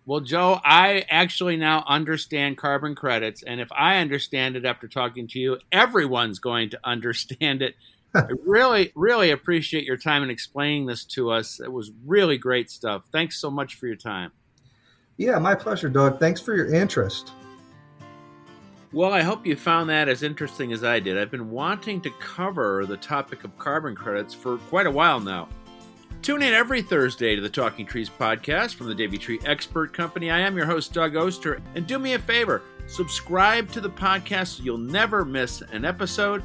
Well, 0.08 0.22
Joe, 0.22 0.62
I 0.64 1.04
actually 1.10 1.58
now 1.58 1.84
understand 1.86 2.58
carbon 2.58 2.96
credits. 2.96 3.44
And 3.44 3.60
if 3.60 3.70
I 3.74 3.98
understand 3.98 4.56
it 4.56 4.64
after 4.64 4.88
talking 4.88 5.28
to 5.28 5.40
you, 5.40 5.58
everyone's 5.70 6.40
going 6.40 6.70
to 6.70 6.80
understand 6.86 7.62
it. 7.62 7.76
I 8.16 8.28
really, 8.46 8.94
really 8.96 9.32
appreciate 9.32 9.84
your 9.84 9.98
time 9.98 10.24
in 10.24 10.30
explaining 10.30 10.86
this 10.86 11.04
to 11.08 11.30
us. 11.30 11.60
It 11.60 11.74
was 11.74 11.92
really 12.06 12.38
great 12.38 12.72
stuff. 12.72 13.04
Thanks 13.12 13.42
so 13.42 13.52
much 13.52 13.76
for 13.76 13.86
your 13.86 13.98
time. 13.98 14.32
Yeah, 15.18 15.40
my 15.40 15.56
pleasure, 15.56 15.90
Doug. 15.90 16.22
Thanks 16.22 16.40
for 16.40 16.56
your 16.56 16.74
interest. 16.74 17.34
Well, 18.94 19.12
I 19.12 19.24
hope 19.24 19.46
you 19.46 19.58
found 19.58 19.90
that 19.90 20.08
as 20.08 20.24
interesting 20.24 20.72
as 20.72 20.86
I 20.86 21.02
did. 21.02 21.18
I've 21.18 21.32
been 21.32 21.52
wanting 21.52 22.00
to 22.02 22.10
cover 22.12 22.86
the 22.86 22.96
topic 22.96 23.44
of 23.44 23.58
carbon 23.58 23.94
credits 23.94 24.34
for 24.34 24.58
quite 24.70 24.88
a 24.88 24.92
while 24.92 25.20
now. 25.20 25.50
Tune 26.22 26.44
in 26.44 26.54
every 26.54 26.82
Thursday 26.82 27.36
to 27.36 27.42
the 27.42 27.50
Talking 27.50 27.86
Trees 27.86 28.10
podcast 28.10 28.76
from 28.76 28.88
the 28.88 28.96
Davey 28.96 29.18
Tree 29.18 29.40
Expert 29.46 29.94
Company. 29.94 30.30
I 30.30 30.40
am 30.40 30.58
your 30.58 30.66
host, 30.66 30.94
Doug 30.94 31.16
Oster. 31.16 31.62
And 31.76 31.88
do 31.88 32.00
me 32.00 32.14
a 32.14 32.20
favor 32.20 32.62
subscribe 32.88 33.70
to 33.70 33.82
the 33.82 33.90
podcast 33.90 34.58
so 34.58 34.64
you'll 34.64 34.78
never 34.78 35.26
miss 35.26 35.62
an 35.72 35.86
episode. 35.86 36.44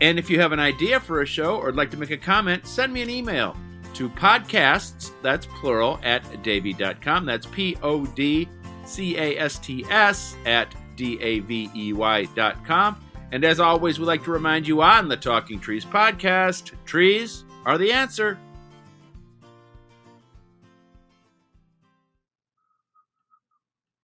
And 0.00 0.18
if 0.18 0.30
you 0.30 0.40
have 0.40 0.52
an 0.52 0.60
idea 0.60 1.00
for 1.00 1.22
a 1.22 1.26
show 1.26 1.56
or 1.56 1.66
would 1.66 1.76
like 1.76 1.90
to 1.90 1.96
make 1.96 2.10
a 2.10 2.16
comment, 2.16 2.66
send 2.66 2.92
me 2.92 3.02
an 3.02 3.10
email 3.10 3.56
to 3.94 4.08
podcasts, 4.08 5.10
that's 5.22 5.46
plural, 5.46 6.00
at 6.02 6.42
davey.com. 6.42 7.26
That's 7.26 7.46
P 7.46 7.76
O 7.82 8.06
D 8.06 8.48
C 8.84 9.16
A 9.16 9.38
S 9.38 9.58
T 9.58 9.84
S 9.90 10.36
at 10.46 10.74
D-A-V-E-Y.com. 10.96 13.00
And 13.32 13.44
as 13.44 13.60
always, 13.60 13.98
we'd 13.98 14.06
like 14.06 14.24
to 14.24 14.30
remind 14.30 14.68
you 14.68 14.82
on 14.82 15.08
the 15.08 15.16
Talking 15.16 15.58
Trees 15.58 15.84
podcast, 15.84 16.72
trees 16.84 17.44
are 17.64 17.78
the 17.78 17.92
answer. 17.92 18.38